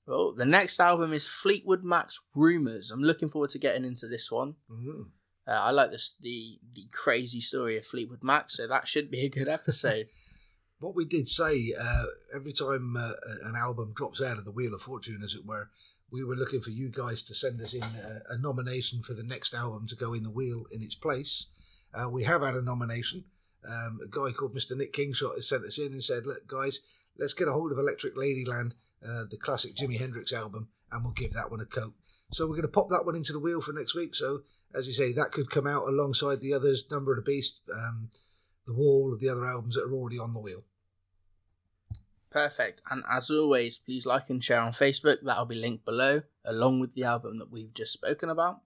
Oh, 0.06 0.32
the 0.32 0.44
next 0.44 0.78
album 0.80 1.12
is 1.12 1.26
Fleetwood 1.26 1.82
Mac's 1.82 2.20
Rumors. 2.36 2.90
I'm 2.92 3.02
looking 3.02 3.28
forward 3.28 3.50
to 3.50 3.58
getting 3.58 3.84
into 3.84 4.06
this 4.06 4.30
one. 4.30 4.56
Mhm. 4.70 5.06
Uh, 5.46 5.52
I 5.52 5.70
like 5.70 5.90
this 5.90 6.14
the 6.20 6.59
the 6.74 6.87
crazy 6.92 7.40
story 7.40 7.76
of 7.76 7.87
Fleetwood 7.87 8.22
Mac, 8.22 8.50
so 8.50 8.66
that 8.66 8.87
should 8.87 9.11
be 9.11 9.24
a 9.24 9.28
good 9.28 9.48
episode. 9.48 10.07
What 10.78 10.96
we 10.96 11.05
did 11.05 11.28
say 11.28 11.72
uh, 11.81 12.05
every 12.35 12.52
time 12.52 12.96
uh, 12.98 13.12
an 13.44 13.55
album 13.57 13.92
drops 13.94 14.20
out 14.20 14.38
of 14.38 14.44
the 14.44 14.50
Wheel 14.50 14.74
of 14.74 14.83
Fortune, 14.83 15.20
as 15.24 15.33
it 15.33 15.46
were, 15.46 15.70
we 16.11 16.24
were 16.24 16.35
looking 16.35 16.61
for 16.61 16.70
you 16.70 16.88
guys 16.88 17.22
to 17.22 17.37
send 17.37 17.61
us 17.61 17.72
in 17.72 17.83
a, 17.83 18.35
a 18.35 18.38
nomination 18.38 19.00
for 19.00 19.14
the 19.14 19.22
next 19.22 19.55
album 19.55 19.87
to 19.87 19.94
go 19.94 20.12
in 20.12 20.24
the 20.24 20.31
wheel 20.31 20.64
in 20.72 20.83
its 20.83 20.96
place. 20.96 21.46
Uh, 21.94 22.11
we 22.11 22.24
have 22.24 22.42
had 22.42 22.57
a 22.57 22.62
nomination. 22.62 23.24
Um, 23.64 24.00
a 24.05 24.09
guy 24.09 24.33
called 24.33 24.57
Mr. 24.57 24.76
Nick 24.76 24.92
Kingshot 24.92 25.37
has 25.37 25.48
sent 25.48 25.64
us 25.64 25.78
in 25.78 25.92
and 25.92 26.02
said, 26.02 26.26
"Look, 26.26 26.48
guys, 26.48 26.81
let's 27.16 27.33
get 27.33 27.46
a 27.46 27.52
hold 27.52 27.70
of 27.70 27.78
Electric 27.78 28.16
Ladyland, 28.16 28.72
uh, 29.07 29.24
the 29.31 29.38
classic 29.40 29.76
Jimi 29.76 30.00
Hendrix 30.00 30.33
album, 30.33 30.68
and 30.90 31.05
we'll 31.05 31.14
give 31.14 31.33
that 31.35 31.52
one 31.52 31.61
a 31.61 31.66
coat." 31.66 31.94
So 32.33 32.46
we're 32.46 32.57
going 32.57 32.62
to 32.62 32.68
pop 32.68 32.88
that 32.88 33.07
one 33.07 33.14
into 33.14 33.33
the 33.33 33.38
wheel 33.38 33.61
for 33.61 33.72
next 33.72 33.94
week. 33.94 34.14
So, 34.14 34.42
as 34.74 34.87
you 34.87 34.92
say, 34.92 35.12
that 35.12 35.32
could 35.32 35.50
come 35.50 35.66
out 35.66 35.88
alongside 35.88 36.40
the 36.40 36.54
others, 36.54 36.85
Number 36.90 37.12
of 37.12 37.24
the 37.24 37.30
Beast, 37.30 37.61
um, 37.72 38.11
the 38.66 38.72
Wall, 38.72 39.16
the 39.18 39.28
other 39.28 39.46
albums 39.46 39.74
that 39.74 39.85
are 39.85 39.92
already 39.92 40.18
on 40.18 40.35
the 40.35 40.40
wheel. 40.40 40.64
Perfect. 42.30 42.80
And 42.90 43.04
as 43.11 43.30
always, 43.30 43.78
please 43.78 44.06
like 44.06 44.30
and 44.30 44.42
share 44.42 44.61
on 44.61 44.72
Facebook. 44.72 45.18
That'll 45.22 45.44
be 45.44 45.54
linked 45.54 45.85
below, 45.85 46.22
along 46.44 46.80
with 46.80 46.94
the 46.94 47.04
album 47.04 47.38
that 47.38 47.50
we've 47.50 47.74
just 47.74 47.92
spoken 47.92 48.30
about. 48.30 48.61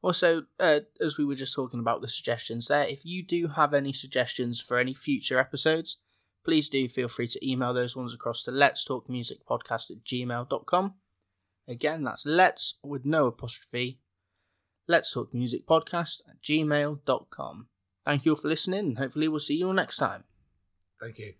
Also, 0.00 0.46
uh, 0.58 0.80
as 1.00 1.16
we 1.16 1.24
were 1.24 1.34
just 1.34 1.54
talking 1.54 1.78
about 1.78 2.00
the 2.00 2.08
suggestions 2.08 2.68
there, 2.68 2.84
if 2.84 3.04
you 3.04 3.22
do 3.22 3.48
have 3.48 3.72
any 3.72 3.92
suggestions 3.92 4.60
for 4.60 4.78
any 4.78 4.94
future 4.94 5.38
episodes, 5.38 5.98
please 6.44 6.68
do 6.68 6.88
feel 6.88 7.06
free 7.06 7.28
to 7.28 7.48
email 7.48 7.72
those 7.72 7.94
ones 7.94 8.12
across 8.12 8.42
to 8.42 8.50
let's 8.50 8.84
talk 8.84 9.08
music 9.08 9.46
podcast 9.48 9.90
at 9.90 10.02
gmail.com. 10.04 10.94
Again, 11.68 12.02
that's 12.02 12.26
let's 12.26 12.78
with 12.82 13.04
no 13.04 13.26
apostrophe. 13.26 14.00
Let's 14.88 15.12
talk 15.12 15.32
music 15.32 15.66
podcast 15.66 16.22
at 16.28 16.42
gmail.com. 16.42 17.66
Thank 18.04 18.24
you 18.24 18.32
all 18.32 18.36
for 18.36 18.48
listening, 18.48 18.80
and 18.80 18.98
hopefully, 18.98 19.28
we'll 19.28 19.38
see 19.38 19.56
you 19.56 19.68
all 19.68 19.72
next 19.72 19.96
time. 19.96 20.24
Thank 21.00 21.18
you. 21.18 21.34